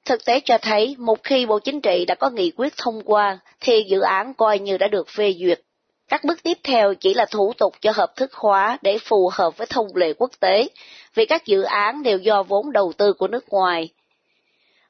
Thực 0.09 0.25
tế 0.25 0.39
cho 0.39 0.57
thấy, 0.61 0.95
một 0.99 1.23
khi 1.23 1.45
Bộ 1.45 1.59
Chính 1.59 1.81
trị 1.81 2.05
đã 2.07 2.15
có 2.15 2.29
nghị 2.29 2.51
quyết 2.51 2.73
thông 2.77 3.01
qua, 3.05 3.39
thì 3.59 3.83
dự 3.89 3.99
án 3.99 4.33
coi 4.33 4.59
như 4.59 4.77
đã 4.77 4.87
được 4.87 5.09
phê 5.09 5.33
duyệt. 5.39 5.61
Các 6.07 6.23
bước 6.23 6.43
tiếp 6.43 6.57
theo 6.63 6.93
chỉ 6.93 7.13
là 7.13 7.25
thủ 7.25 7.53
tục 7.57 7.73
cho 7.81 7.91
hợp 7.91 8.15
thức 8.15 8.33
hóa 8.33 8.77
để 8.81 8.97
phù 8.97 9.29
hợp 9.33 9.57
với 9.57 9.67
thông 9.67 9.95
lệ 9.95 10.13
quốc 10.13 10.31
tế, 10.39 10.69
vì 11.15 11.25
các 11.25 11.45
dự 11.45 11.61
án 11.61 12.03
đều 12.03 12.17
do 12.17 12.43
vốn 12.43 12.71
đầu 12.71 12.93
tư 12.97 13.13
của 13.13 13.27
nước 13.27 13.49
ngoài. 13.49 13.89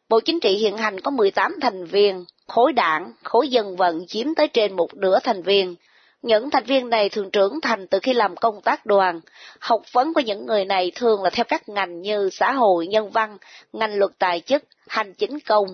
Bộ 0.10 0.20
Chính 0.20 0.40
trị 0.40 0.58
hiện 0.58 0.78
hành 0.78 1.00
có 1.00 1.12
18 1.12 1.56
thành 1.62 1.86
viên, 1.86 2.26
khối 2.48 2.74
đảng, 2.74 3.14
khối 3.24 3.48
dân 3.48 3.76
vận 3.76 4.08
chiếm 4.08 4.36
tới 4.36 4.48
trên 4.48 4.76
một 4.76 4.94
nửa 4.94 5.20
thành 5.24 5.42
viên. 5.42 5.76
Những 6.22 6.50
thành 6.50 6.64
viên 6.64 6.90
này 6.90 7.10
thường 7.10 7.32
trưởng 7.32 7.62
thành 7.62 7.88
từ 7.88 8.00
khi 8.00 8.14
làm 8.14 8.36
công 8.36 8.62
tác 8.62 8.86
đoàn. 8.86 9.22
Học 9.60 9.82
vấn 9.92 10.14
của 10.14 10.22
những 10.22 10.46
người 10.46 10.66
này 10.66 10.92
thường 10.96 11.24
là 11.24 11.30
theo 11.30 11.44
các 11.48 11.70
ngành 11.70 12.02
như 12.02 12.30
xã 12.32 12.52
hội, 12.52 12.88
nhân 12.88 13.10
văn, 13.10 13.38
ngành 13.74 13.96
luật 13.96 14.12
tài 14.20 14.40
chức, 14.40 14.64
hành 14.88 15.14
chính 15.14 15.40
công. 15.40 15.68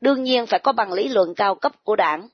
Đương 0.00 0.22
nhiên 0.22 0.46
phải 0.46 0.60
có 0.60 0.72
bằng 0.72 0.92
lý 0.92 1.08
luận 1.08 1.34
cao 1.34 1.54
cấp 1.54 1.72
của 1.84 1.96
đảng. 1.96 2.28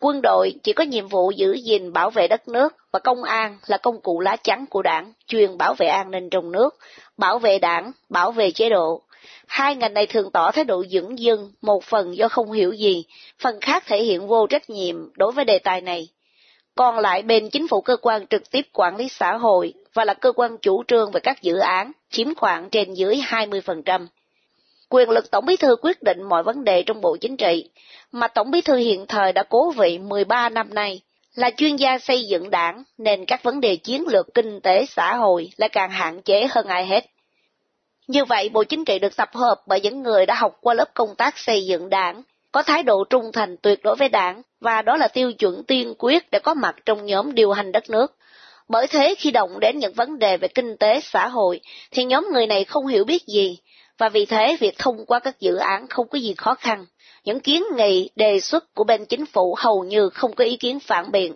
Quân 0.00 0.20
đội 0.22 0.54
chỉ 0.62 0.72
có 0.72 0.84
nhiệm 0.84 1.08
vụ 1.08 1.30
giữ 1.30 1.52
gìn 1.52 1.92
bảo 1.92 2.10
vệ 2.10 2.28
đất 2.28 2.48
nước 2.48 2.76
và 2.92 2.98
công 2.98 3.22
an 3.22 3.58
là 3.66 3.76
công 3.76 4.00
cụ 4.00 4.20
lá 4.20 4.36
chắn 4.36 4.66
của 4.70 4.82
đảng, 4.82 5.12
chuyên 5.26 5.58
bảo 5.58 5.74
vệ 5.74 5.86
an 5.86 6.10
ninh 6.10 6.30
trong 6.30 6.52
nước, 6.52 6.78
bảo 7.16 7.38
vệ 7.38 7.58
đảng, 7.58 7.92
bảo 8.08 8.32
vệ 8.32 8.50
chế 8.50 8.70
độ. 8.70 9.02
Hai 9.46 9.74
ngành 9.76 9.94
này 9.94 10.06
thường 10.06 10.30
tỏ 10.30 10.50
thái 10.50 10.64
độ 10.64 10.84
dững 10.84 11.18
dưng, 11.18 11.52
một 11.62 11.84
phần 11.84 12.16
do 12.16 12.28
không 12.28 12.52
hiểu 12.52 12.72
gì, 12.72 13.04
phần 13.38 13.60
khác 13.60 13.84
thể 13.86 14.02
hiện 14.02 14.26
vô 14.26 14.46
trách 14.46 14.70
nhiệm 14.70 14.96
đối 15.16 15.32
với 15.32 15.44
đề 15.44 15.58
tài 15.58 15.80
này. 15.80 16.08
Còn 16.78 16.98
lại 16.98 17.22
bên 17.22 17.50
chính 17.50 17.68
phủ 17.68 17.80
cơ 17.80 17.96
quan 17.96 18.26
trực 18.26 18.50
tiếp 18.50 18.66
quản 18.72 18.96
lý 18.96 19.08
xã 19.08 19.36
hội 19.36 19.74
và 19.94 20.04
là 20.04 20.14
cơ 20.14 20.32
quan 20.32 20.56
chủ 20.62 20.82
trương 20.88 21.10
về 21.10 21.20
các 21.20 21.42
dự 21.42 21.58
án, 21.58 21.92
chiếm 22.10 22.34
khoảng 22.34 22.70
trên 22.70 22.94
dưới 22.94 23.16
20%. 23.16 24.06
Quyền 24.88 25.10
lực 25.10 25.30
Tổng 25.30 25.46
bí 25.46 25.56
thư 25.56 25.76
quyết 25.82 26.02
định 26.02 26.22
mọi 26.22 26.42
vấn 26.42 26.64
đề 26.64 26.82
trong 26.82 27.00
Bộ 27.00 27.16
Chính 27.20 27.36
trị, 27.36 27.70
mà 28.12 28.28
Tổng 28.28 28.50
bí 28.50 28.60
thư 28.60 28.76
hiện 28.76 29.06
thời 29.06 29.32
đã 29.32 29.42
cố 29.42 29.70
vị 29.70 29.98
13 29.98 30.48
năm 30.48 30.74
nay, 30.74 31.00
là 31.34 31.50
chuyên 31.56 31.76
gia 31.76 31.98
xây 31.98 32.24
dựng 32.30 32.50
đảng 32.50 32.82
nên 32.98 33.24
các 33.24 33.42
vấn 33.42 33.60
đề 33.60 33.76
chiến 33.76 34.04
lược 34.08 34.34
kinh 34.34 34.60
tế 34.60 34.86
xã 34.86 35.16
hội 35.16 35.50
lại 35.56 35.68
càng 35.68 35.90
hạn 35.90 36.22
chế 36.22 36.46
hơn 36.50 36.66
ai 36.66 36.86
hết. 36.86 37.06
Như 38.06 38.24
vậy, 38.24 38.48
Bộ 38.48 38.64
Chính 38.64 38.84
trị 38.84 38.98
được 38.98 39.16
tập 39.16 39.30
hợp 39.34 39.62
bởi 39.66 39.80
những 39.80 40.02
người 40.02 40.26
đã 40.26 40.34
học 40.34 40.58
qua 40.60 40.74
lớp 40.74 40.94
công 40.94 41.14
tác 41.14 41.38
xây 41.38 41.66
dựng 41.66 41.88
đảng, 41.88 42.22
có 42.52 42.62
thái 42.62 42.82
độ 42.82 43.04
trung 43.10 43.32
thành 43.32 43.56
tuyệt 43.62 43.82
đối 43.82 43.96
với 43.96 44.08
đảng, 44.08 44.42
và 44.60 44.82
đó 44.82 44.96
là 44.96 45.08
tiêu 45.08 45.32
chuẩn 45.32 45.64
tiên 45.64 45.94
quyết 45.98 46.30
để 46.30 46.38
có 46.38 46.54
mặt 46.54 46.76
trong 46.86 47.06
nhóm 47.06 47.34
điều 47.34 47.52
hành 47.52 47.72
đất 47.72 47.90
nước. 47.90 48.14
Bởi 48.68 48.86
thế 48.86 49.14
khi 49.18 49.30
động 49.30 49.60
đến 49.60 49.78
những 49.78 49.92
vấn 49.92 50.18
đề 50.18 50.36
về 50.36 50.48
kinh 50.48 50.76
tế 50.76 51.00
xã 51.00 51.28
hội, 51.28 51.60
thì 51.90 52.04
nhóm 52.04 52.28
người 52.32 52.46
này 52.46 52.64
không 52.64 52.86
hiểu 52.86 53.04
biết 53.04 53.22
gì, 53.26 53.58
và 53.98 54.08
vì 54.08 54.26
thế 54.26 54.56
việc 54.60 54.78
thông 54.78 55.06
qua 55.06 55.18
các 55.18 55.40
dự 55.40 55.56
án 55.56 55.86
không 55.88 56.08
có 56.08 56.18
gì 56.18 56.34
khó 56.34 56.54
khăn. 56.54 56.86
Những 57.24 57.40
kiến 57.40 57.62
nghị, 57.76 58.10
đề 58.16 58.40
xuất 58.40 58.74
của 58.74 58.84
bên 58.84 59.06
chính 59.06 59.26
phủ 59.26 59.54
hầu 59.58 59.84
như 59.84 60.08
không 60.08 60.34
có 60.34 60.44
ý 60.44 60.56
kiến 60.56 60.80
phản 60.80 61.10
biện. 61.10 61.34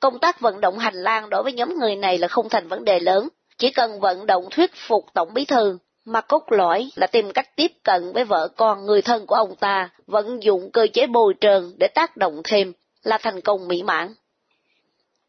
Công 0.00 0.18
tác 0.18 0.40
vận 0.40 0.60
động 0.60 0.78
hành 0.78 0.94
lang 0.94 1.30
đối 1.30 1.42
với 1.42 1.52
nhóm 1.52 1.78
người 1.78 1.96
này 1.96 2.18
là 2.18 2.28
không 2.28 2.48
thành 2.48 2.68
vấn 2.68 2.84
đề 2.84 3.00
lớn, 3.00 3.28
chỉ 3.58 3.70
cần 3.70 4.00
vận 4.00 4.26
động 4.26 4.44
thuyết 4.50 4.70
phục 4.74 5.04
Tổng 5.14 5.34
Bí 5.34 5.44
Thư, 5.44 5.78
mà 6.04 6.20
cốt 6.20 6.44
lõi 6.48 6.90
là 6.94 7.06
tìm 7.06 7.32
cách 7.32 7.56
tiếp 7.56 7.72
cận 7.82 8.12
với 8.12 8.24
vợ 8.24 8.48
con 8.56 8.86
người 8.86 9.02
thân 9.02 9.26
của 9.26 9.34
ông 9.34 9.56
ta, 9.56 9.90
vận 10.06 10.42
dụng 10.42 10.70
cơ 10.72 10.86
chế 10.92 11.06
bồi 11.06 11.34
trơn 11.40 11.72
để 11.78 11.88
tác 11.94 12.16
động 12.16 12.40
thêm, 12.44 12.72
là 13.02 13.18
thành 13.18 13.40
công 13.40 13.68
mỹ 13.68 13.82
mãn. 13.82 14.14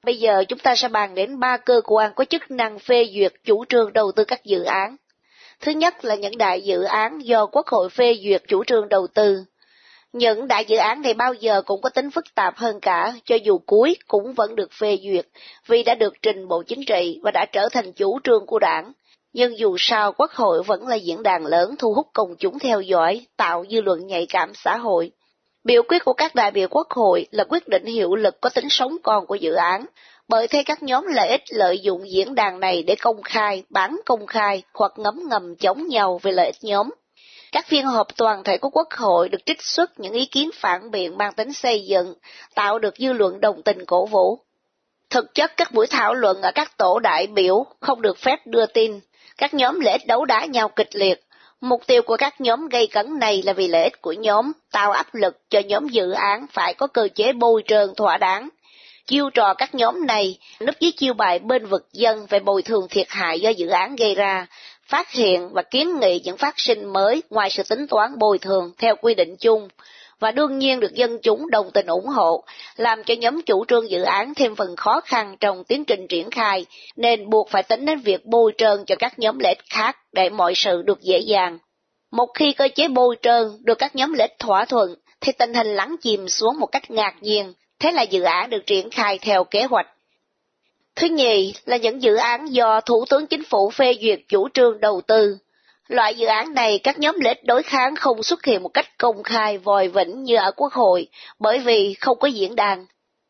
Bây 0.03 0.19
giờ 0.19 0.43
chúng 0.47 0.59
ta 0.59 0.75
sẽ 0.75 0.87
bàn 0.87 1.15
đến 1.15 1.39
ba 1.39 1.57
cơ 1.57 1.81
quan 1.83 2.13
có 2.15 2.25
chức 2.25 2.51
năng 2.51 2.79
phê 2.79 3.09
duyệt 3.15 3.33
chủ 3.43 3.65
trương 3.65 3.93
đầu 3.93 4.11
tư 4.11 4.23
các 4.23 4.43
dự 4.43 4.63
án. 4.63 4.95
Thứ 5.59 5.71
nhất 5.71 6.05
là 6.05 6.15
những 6.15 6.37
đại 6.37 6.61
dự 6.61 6.83
án 6.83 7.19
do 7.19 7.45
Quốc 7.45 7.67
hội 7.67 7.89
phê 7.89 8.15
duyệt 8.23 8.43
chủ 8.47 8.63
trương 8.63 8.89
đầu 8.89 9.07
tư. 9.07 9.43
Những 10.13 10.47
đại 10.47 10.65
dự 10.65 10.77
án 10.77 11.01
này 11.01 11.13
bao 11.13 11.33
giờ 11.33 11.61
cũng 11.61 11.81
có 11.81 11.89
tính 11.89 12.11
phức 12.11 12.35
tạp 12.35 12.57
hơn 12.57 12.79
cả, 12.79 13.13
cho 13.25 13.35
dù 13.35 13.57
cuối 13.57 13.97
cũng 14.07 14.33
vẫn 14.33 14.55
được 14.55 14.71
phê 14.79 14.97
duyệt, 15.03 15.27
vì 15.67 15.83
đã 15.83 15.95
được 15.95 16.13
trình 16.21 16.47
Bộ 16.47 16.63
Chính 16.63 16.85
trị 16.87 17.19
và 17.23 17.31
đã 17.31 17.45
trở 17.45 17.69
thành 17.69 17.93
chủ 17.93 18.19
trương 18.23 18.45
của 18.45 18.59
đảng. 18.59 18.91
Nhưng 19.33 19.59
dù 19.59 19.75
sao 19.79 20.11
Quốc 20.11 20.31
hội 20.31 20.63
vẫn 20.63 20.87
là 20.87 20.95
diễn 20.95 21.23
đàn 21.23 21.45
lớn 21.45 21.75
thu 21.79 21.93
hút 21.93 22.07
công 22.13 22.35
chúng 22.39 22.59
theo 22.59 22.81
dõi, 22.81 23.25
tạo 23.37 23.65
dư 23.71 23.81
luận 23.81 24.07
nhạy 24.07 24.25
cảm 24.25 24.51
xã 24.53 24.77
hội. 24.77 25.11
Biểu 25.63 25.83
quyết 25.87 26.05
của 26.05 26.13
các 26.13 26.35
đại 26.35 26.51
biểu 26.51 26.67
quốc 26.67 26.87
hội 26.89 27.27
là 27.31 27.43
quyết 27.43 27.67
định 27.67 27.85
hiệu 27.85 28.15
lực 28.15 28.41
có 28.41 28.49
tính 28.49 28.69
sống 28.69 28.97
còn 29.03 29.25
của 29.25 29.35
dự 29.35 29.53
án, 29.53 29.85
bởi 30.27 30.47
thế 30.47 30.63
các 30.63 30.83
nhóm 30.83 31.05
lợi 31.07 31.29
ích 31.29 31.41
lợi 31.49 31.79
dụng 31.79 32.11
diễn 32.11 32.35
đàn 32.35 32.59
này 32.59 32.83
để 32.83 32.95
công 32.95 33.21
khai, 33.21 33.63
bán 33.69 33.99
công 34.05 34.27
khai 34.27 34.63
hoặc 34.73 34.91
ngấm 34.95 35.19
ngầm 35.29 35.55
chống 35.55 35.87
nhau 35.87 36.19
về 36.23 36.31
lợi 36.31 36.45
ích 36.45 36.63
nhóm. 36.63 36.89
Các 37.51 37.65
phiên 37.67 37.85
họp 37.85 38.17
toàn 38.17 38.43
thể 38.43 38.57
của 38.57 38.69
Quốc 38.69 38.87
hội 38.97 39.29
được 39.29 39.45
trích 39.45 39.61
xuất 39.61 39.99
những 39.99 40.13
ý 40.13 40.25
kiến 40.25 40.49
phản 40.55 40.91
biện 40.91 41.17
mang 41.17 41.33
tính 41.33 41.53
xây 41.53 41.85
dựng, 41.85 42.13
tạo 42.55 42.79
được 42.79 42.93
dư 42.97 43.13
luận 43.13 43.41
đồng 43.41 43.61
tình 43.63 43.85
cổ 43.85 44.05
vũ. 44.05 44.39
Thực 45.09 45.33
chất 45.33 45.51
các 45.57 45.71
buổi 45.71 45.87
thảo 45.87 46.13
luận 46.13 46.41
ở 46.41 46.51
các 46.55 46.77
tổ 46.77 46.99
đại 46.99 47.27
biểu 47.27 47.65
không 47.79 48.01
được 48.01 48.17
phép 48.17 48.39
đưa 48.45 48.65
tin, 48.65 48.99
các 49.37 49.53
nhóm 49.53 49.79
lợi 49.79 49.91
ích 49.91 50.07
đấu 50.07 50.25
đá 50.25 50.45
nhau 50.45 50.69
kịch 50.69 50.95
liệt. 50.95 51.23
Mục 51.61 51.87
tiêu 51.87 52.01
của 52.01 52.17
các 52.17 52.41
nhóm 52.41 52.67
gây 52.67 52.87
cấn 52.87 53.19
này 53.19 53.41
là 53.45 53.53
vì 53.53 53.67
lợi 53.67 53.83
ích 53.83 54.01
của 54.01 54.11
nhóm, 54.11 54.51
tạo 54.71 54.91
áp 54.91 55.15
lực 55.15 55.49
cho 55.49 55.59
nhóm 55.59 55.87
dự 55.87 56.11
án 56.11 56.45
phải 56.51 56.73
có 56.73 56.87
cơ 56.87 57.07
chế 57.15 57.33
bồi 57.33 57.63
trơn 57.67 57.95
thỏa 57.97 58.17
đáng. 58.17 58.49
Chiêu 59.05 59.29
trò 59.29 59.53
các 59.53 59.75
nhóm 59.75 60.05
này 60.05 60.37
núp 60.65 60.75
dưới 60.79 60.91
chiêu 60.91 61.13
bài 61.13 61.39
bên 61.39 61.65
vực 61.65 61.87
dân 61.93 62.25
về 62.29 62.39
bồi 62.39 62.61
thường 62.61 62.87
thiệt 62.89 63.07
hại 63.09 63.39
do 63.39 63.49
dự 63.49 63.67
án 63.67 63.95
gây 63.95 64.15
ra, 64.15 64.47
phát 64.87 65.11
hiện 65.11 65.49
và 65.53 65.61
kiến 65.61 65.99
nghị 65.99 66.21
những 66.23 66.37
phát 66.37 66.53
sinh 66.57 66.93
mới 66.93 67.23
ngoài 67.29 67.49
sự 67.49 67.63
tính 67.69 67.87
toán 67.87 68.19
bồi 68.19 68.39
thường 68.39 68.71
theo 68.77 68.95
quy 68.95 69.13
định 69.13 69.35
chung, 69.39 69.67
và 70.21 70.31
đương 70.31 70.59
nhiên 70.59 70.79
được 70.79 70.93
dân 70.93 71.17
chúng 71.23 71.49
đồng 71.49 71.71
tình 71.71 71.85
ủng 71.85 72.07
hộ, 72.07 72.43
làm 72.75 73.03
cho 73.03 73.13
nhóm 73.13 73.41
chủ 73.41 73.65
trương 73.65 73.89
dự 73.89 74.01
án 74.01 74.33
thêm 74.33 74.55
phần 74.55 74.75
khó 74.75 75.01
khăn 75.05 75.35
trong 75.39 75.63
tiến 75.63 75.85
trình 75.85 76.07
triển 76.07 76.29
khai, 76.29 76.65
nên 76.95 77.29
buộc 77.29 77.49
phải 77.49 77.63
tính 77.63 77.85
đến 77.85 77.99
việc 77.99 78.25
bôi 78.25 78.53
trơn 78.57 78.85
cho 78.85 78.95
các 78.99 79.19
nhóm 79.19 79.39
lợi 79.39 79.53
ích 79.53 79.65
khác 79.69 79.97
để 80.13 80.29
mọi 80.29 80.53
sự 80.55 80.81
được 80.81 81.01
dễ 81.01 81.19
dàng. 81.19 81.59
Một 82.11 82.27
khi 82.33 82.53
cơ 82.53 82.67
chế 82.75 82.87
bôi 82.87 83.15
trơn 83.21 83.43
được 83.63 83.77
các 83.77 83.95
nhóm 83.95 84.13
lợi 84.13 84.27
ích 84.27 84.39
thỏa 84.39 84.65
thuận, 84.65 84.95
thì 85.21 85.31
tình 85.31 85.53
hình 85.53 85.67
lắng 85.67 85.95
chìm 86.01 86.27
xuống 86.27 86.59
một 86.59 86.67
cách 86.71 86.91
ngạc 86.91 87.15
nhiên, 87.21 87.53
thế 87.79 87.91
là 87.91 88.01
dự 88.01 88.23
án 88.23 88.49
được 88.49 88.65
triển 88.65 88.89
khai 88.89 89.19
theo 89.21 89.43
kế 89.43 89.63
hoạch. 89.63 89.87
Thứ 90.95 91.07
nhì 91.07 91.53
là 91.65 91.77
những 91.77 92.01
dự 92.01 92.15
án 92.15 92.53
do 92.53 92.81
Thủ 92.81 93.05
tướng 93.09 93.27
Chính 93.27 93.43
phủ 93.43 93.69
phê 93.69 93.93
duyệt 94.01 94.19
chủ 94.27 94.47
trương 94.53 94.79
đầu 94.79 95.01
tư. 95.07 95.37
Loại 95.91 96.15
dự 96.15 96.25
án 96.27 96.53
này 96.53 96.79
các 96.83 96.99
nhóm 96.99 97.19
lợi 97.19 97.33
ích 97.33 97.45
đối 97.45 97.63
kháng 97.63 97.95
không 97.95 98.23
xuất 98.23 98.45
hiện 98.45 98.63
một 98.63 98.69
cách 98.69 98.97
công 98.97 99.23
khai 99.23 99.57
vòi 99.57 99.87
vĩnh 99.87 100.23
như 100.23 100.35
ở 100.35 100.51
Quốc 100.51 100.73
hội, 100.73 101.07
bởi 101.39 101.59
vì 101.59 101.93
không 101.99 102.19
có 102.19 102.27
diễn 102.27 102.55
đàn. 102.55 102.85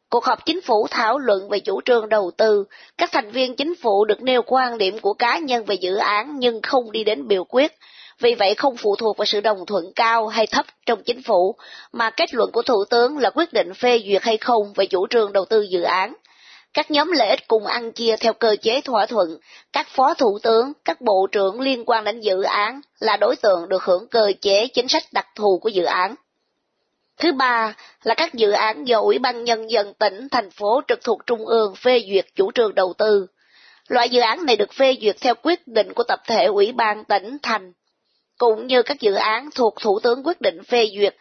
Cuộc 0.10 0.26
họp 0.26 0.46
chính 0.46 0.62
phủ 0.62 0.88
thảo 0.92 1.18
luận 1.18 1.50
về 1.50 1.60
chủ 1.60 1.82
trương 1.86 2.10
đầu 2.10 2.32
tư, 2.38 2.66
các 2.98 3.12
thành 3.12 3.32
viên 3.32 3.56
chính 3.56 3.76
phủ 3.76 4.06
được 4.06 4.22
nêu 4.22 4.42
quan 4.42 4.78
điểm 4.78 5.00
của 5.00 5.14
cá 5.14 5.38
nhân 5.38 5.66
về 5.66 5.76
dự 5.76 5.96
án 5.96 6.40
nhưng 6.40 6.62
không 6.62 6.92
đi 6.92 7.04
đến 7.04 7.28
biểu 7.28 7.44
quyết, 7.44 7.72
vì 8.20 8.36
vậy 8.36 8.56
không 8.56 8.78
phụ 8.78 8.96
thuộc 8.96 9.18
vào 9.18 9.26
sự 9.26 9.42
đồng 9.42 9.66
thuận 9.66 9.86
cao 9.96 10.28
hay 10.28 10.48
thấp 10.48 10.66
trong 10.86 11.04
chính 11.04 11.24
phủ, 11.24 11.56
mà 11.92 12.10
kết 12.10 12.34
luận 12.34 12.52
của 12.52 12.62
Thủ 12.62 12.86
tướng 12.90 13.18
là 13.18 13.30
quyết 13.30 13.54
định 13.54 13.74
phê 13.74 14.02
duyệt 14.08 14.24
hay 14.24 14.38
không 14.38 14.74
về 14.76 14.86
chủ 14.86 15.08
trương 15.08 15.34
đầu 15.34 15.46
tư 15.46 15.62
dự 15.62 15.82
án. 15.82 16.14
Các 16.74 16.92
nhóm 16.92 17.12
lợi 17.12 17.30
ích 17.30 17.48
cùng 17.48 17.66
ăn 17.66 17.92
chia 17.92 18.16
theo 18.18 18.34
cơ 18.34 18.56
chế 18.62 18.82
thỏa 18.82 19.06
thuận, 19.06 19.38
các 19.74 19.88
phó 19.90 20.14
thủ 20.14 20.40
tướng, 20.44 20.74
các 20.86 21.02
bộ 21.02 21.28
trưởng 21.32 21.62
liên 21.62 21.84
quan 21.86 22.04
đến 22.04 22.20
dự 22.22 22.42
án 22.42 22.82
là 23.00 23.18
đối 23.18 23.36
tượng 23.36 23.70
được 23.70 23.84
hưởng 23.84 24.08
cơ 24.08 24.32
chế 24.42 24.68
chính 24.68 24.88
sách 24.88 25.04
đặc 25.12 25.28
thù 25.36 25.60
của 25.62 25.70
dự 25.70 25.84
án. 25.84 26.16
Thứ 27.18 27.32
ba 27.32 27.76
là 28.04 28.16
các 28.16 28.34
dự 28.34 28.52
án 28.52 28.88
do 28.88 29.00
Ủy 29.00 29.20
ban 29.20 29.44
Nhân 29.44 29.72
dân 29.72 29.94
tỉnh, 29.94 30.30
thành 30.30 30.52
phố 30.52 30.82
trực 30.88 31.04
thuộc 31.04 31.26
Trung 31.26 31.46
ương 31.46 31.76
phê 31.76 32.04
duyệt 32.12 32.26
chủ 32.36 32.52
trương 32.52 32.76
đầu 32.76 32.94
tư. 32.98 33.28
Loại 33.88 34.10
dự 34.10 34.22
án 34.22 34.46
này 34.46 34.56
được 34.56 34.74
phê 34.74 34.96
duyệt 35.02 35.16
theo 35.22 35.36
quyết 35.44 35.68
định 35.68 35.94
của 35.94 36.04
tập 36.04 36.20
thể 36.28 36.46
Ủy 36.46 36.72
ban 36.72 37.04
tỉnh, 37.04 37.38
thành, 37.44 37.74
cũng 38.38 38.68
như 38.68 38.84
các 38.84 39.00
dự 39.00 39.14
án 39.14 39.50
thuộc 39.56 39.76
Thủ 39.82 40.00
tướng 40.04 40.24
quyết 40.24 40.42
định 40.42 40.64
phê 40.64 40.88
duyệt. 40.98 41.16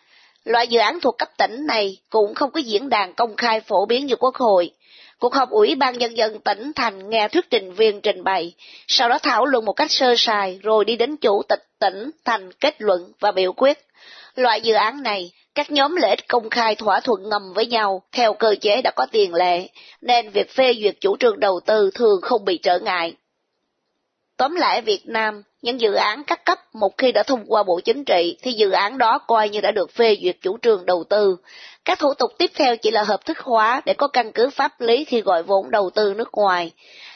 Loại 0.44 0.68
dự 0.68 0.78
án 0.78 1.00
thuộc 1.00 1.18
cấp 1.18 1.28
tỉnh 1.38 1.66
này 1.66 1.96
cũng 2.10 2.34
không 2.34 2.50
có 2.50 2.60
diễn 2.60 2.88
đàn 2.88 3.14
công 3.14 3.36
khai 3.36 3.60
phổ 3.60 3.86
biến 3.86 4.06
như 4.06 4.16
Quốc 4.16 4.34
hội. 4.34 4.72
Cuộc 5.20 5.34
họp 5.34 5.50
Ủy 5.50 5.74
ban 5.74 5.98
Nhân 5.98 6.16
dân 6.16 6.40
tỉnh 6.40 6.72
thành 6.76 7.10
nghe 7.10 7.28
thuyết 7.28 7.50
trình 7.50 7.72
viên 7.72 8.00
trình 8.00 8.24
bày, 8.24 8.52
sau 8.86 9.08
đó 9.08 9.18
thảo 9.18 9.46
luận 9.46 9.64
một 9.64 9.72
cách 9.72 9.90
sơ 9.90 10.14
sài 10.16 10.58
rồi 10.62 10.84
đi 10.84 10.96
đến 10.96 11.16
chủ 11.16 11.42
tịch 11.48 11.62
tỉnh 11.78 12.10
thành 12.24 12.52
kết 12.52 12.74
luận 12.78 13.12
và 13.20 13.32
biểu 13.32 13.52
quyết. 13.52 13.78
Loại 14.34 14.60
dự 14.60 14.74
án 14.74 15.02
này, 15.02 15.30
các 15.54 15.70
nhóm 15.70 15.96
lợi 15.96 16.10
ích 16.10 16.28
công 16.28 16.50
khai 16.50 16.74
thỏa 16.74 17.00
thuận 17.00 17.28
ngầm 17.28 17.52
với 17.54 17.66
nhau 17.66 18.02
theo 18.12 18.34
cơ 18.34 18.54
chế 18.60 18.82
đã 18.82 18.90
có 18.96 19.06
tiền 19.12 19.34
lệ, 19.34 19.68
nên 20.00 20.30
việc 20.30 20.50
phê 20.50 20.74
duyệt 20.82 20.94
chủ 21.00 21.16
trương 21.16 21.40
đầu 21.40 21.60
tư 21.66 21.90
thường 21.94 22.20
không 22.22 22.44
bị 22.44 22.58
trở 22.58 22.78
ngại. 22.78 23.14
Tóm 24.40 24.54
lại 24.54 24.80
Việt 24.80 25.00
Nam, 25.04 25.42
những 25.62 25.80
dự 25.80 25.94
án 25.94 26.24
các 26.24 26.44
cấp 26.44 26.58
một 26.72 26.98
khi 26.98 27.12
đã 27.12 27.22
thông 27.22 27.44
qua 27.46 27.62
Bộ 27.62 27.80
Chính 27.84 28.04
trị 28.04 28.36
thì 28.42 28.52
dự 28.52 28.70
án 28.70 28.98
đó 28.98 29.18
coi 29.18 29.48
như 29.48 29.60
đã 29.60 29.70
được 29.70 29.94
phê 29.94 30.16
duyệt 30.22 30.36
chủ 30.42 30.58
trương 30.62 30.86
đầu 30.86 31.04
tư. 31.10 31.36
Các 31.84 31.98
thủ 31.98 32.14
tục 32.14 32.30
tiếp 32.38 32.50
theo 32.54 32.76
chỉ 32.76 32.90
là 32.90 33.02
hợp 33.02 33.24
thức 33.24 33.38
hóa 33.38 33.82
để 33.84 33.94
có 33.94 34.08
căn 34.08 34.32
cứ 34.32 34.50
pháp 34.50 34.80
lý 34.80 35.04
khi 35.04 35.20
gọi 35.20 35.42
vốn 35.42 35.70
đầu 35.70 35.90
tư 35.90 36.14
nước 36.16 36.28
ngoài. 36.32 36.72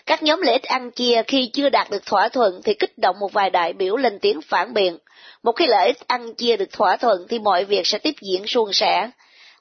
Các 0.06 0.22
nhóm 0.22 0.40
lợi 0.40 0.52
ích 0.52 0.62
ăn 0.62 0.90
chia 0.90 1.22
khi 1.26 1.50
chưa 1.52 1.68
đạt 1.68 1.90
được 1.90 2.06
thỏa 2.06 2.28
thuận 2.28 2.60
thì 2.64 2.74
kích 2.74 2.98
động 2.98 3.16
một 3.20 3.32
vài 3.32 3.50
đại 3.50 3.72
biểu 3.72 3.96
lên 3.96 4.18
tiếng 4.18 4.40
phản 4.40 4.74
biện. 4.74 4.98
Một 5.42 5.52
khi 5.52 5.66
lợi 5.66 5.86
ích 5.86 6.08
ăn 6.08 6.34
chia 6.34 6.56
được 6.56 6.72
thỏa 6.72 6.96
thuận 6.96 7.26
thì 7.28 7.38
mọi 7.38 7.64
việc 7.64 7.86
sẽ 7.86 7.98
tiếp 7.98 8.14
diễn 8.20 8.46
suôn 8.46 8.72
sẻ. 8.72 9.10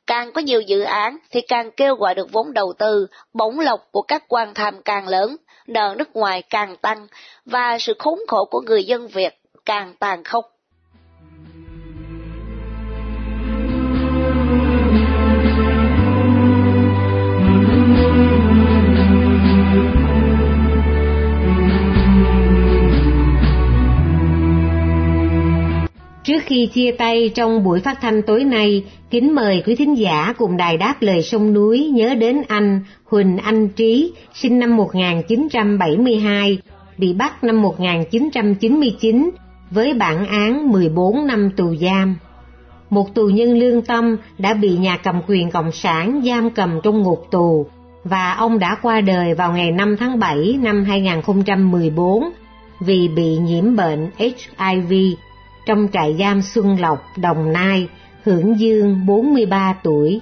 Càng 0.08 0.32
có 0.32 0.42
nhiều 0.42 0.62
dự 0.62 0.82
án 0.82 1.18
thì 1.32 1.42
càng 1.42 1.72
kêu 1.72 1.96
gọi 1.96 2.16
được 2.16 2.32
vốn 2.32 2.54
đầu 2.54 2.74
tư, 2.78 3.08
bổng 3.34 3.60
lộc 3.60 3.88
của 3.92 4.02
các 4.02 4.24
quan 4.28 4.54
tham 4.54 4.82
càng 4.86 5.08
lớn, 5.08 5.36
nợ 5.68 5.96
nước 5.98 6.16
ngoài 6.16 6.44
càng 6.50 6.76
tăng 6.78 7.08
và 7.46 7.78
sự 7.80 7.94
khốn 8.00 8.20
khổ 8.28 8.46
của 8.46 8.62
người 8.62 8.84
dân 8.84 9.08
Việt 9.08 9.40
càng 9.66 9.94
tàn 10.00 10.24
khốc. 10.24 10.53
Trước 26.24 26.44
khi 26.46 26.70
chia 26.74 26.92
tay 26.92 27.32
trong 27.36 27.64
buổi 27.64 27.80
phát 27.80 28.02
thanh 28.02 28.22
tối 28.22 28.44
nay, 28.44 28.84
kính 29.10 29.36
mời 29.36 29.64
quý 29.66 29.76
thính 29.76 29.98
giả 29.98 30.34
cùng 30.38 30.58
đài 30.58 30.78
đáp 30.78 30.96
lời 31.00 31.24
sông 31.24 31.54
núi 31.54 31.90
nhớ 31.94 32.16
đến 32.16 32.42
anh 32.48 32.82
Huỳnh 33.06 33.38
Anh 33.38 33.70
Trí, 33.70 34.14
sinh 34.34 34.60
năm 34.60 34.78
1972, 34.78 36.58
bị 36.98 37.14
bắt 37.14 37.44
năm 37.44 37.62
1999 37.62 39.30
với 39.72 39.94
bản 39.94 40.26
án 40.26 40.72
14 40.72 41.28
năm 41.28 41.50
tù 41.58 41.76
giam. 41.76 42.16
Một 42.90 43.16
tù 43.16 43.28
nhân 43.28 43.60
lương 43.60 43.82
tâm 43.82 44.18
đã 44.38 44.54
bị 44.54 44.78
nhà 44.78 44.98
cầm 44.98 45.22
quyền 45.28 45.52
Cộng 45.52 45.72
sản 45.72 46.22
giam 46.26 46.50
cầm 46.50 46.80
trong 46.84 47.02
ngục 47.02 47.28
tù 47.32 47.66
và 48.04 48.34
ông 48.34 48.60
đã 48.60 48.78
qua 48.82 49.02
đời 49.02 49.34
vào 49.34 49.54
ngày 49.54 49.72
5 49.72 49.96
tháng 50.00 50.20
7 50.20 50.58
năm 50.62 50.84
2014 50.84 52.24
vì 52.80 53.08
bị 53.08 53.38
nhiễm 53.38 53.76
bệnh 53.76 54.10
HIV 54.18 54.94
trong 55.66 55.88
trại 55.94 56.16
giam 56.20 56.42
Xuân 56.42 56.80
Lộc, 56.80 57.04
Đồng 57.18 57.54
Nai, 57.54 57.88
hưởng 58.24 58.60
dương 58.60 59.06
43 59.06 59.76
tuổi. 59.84 60.22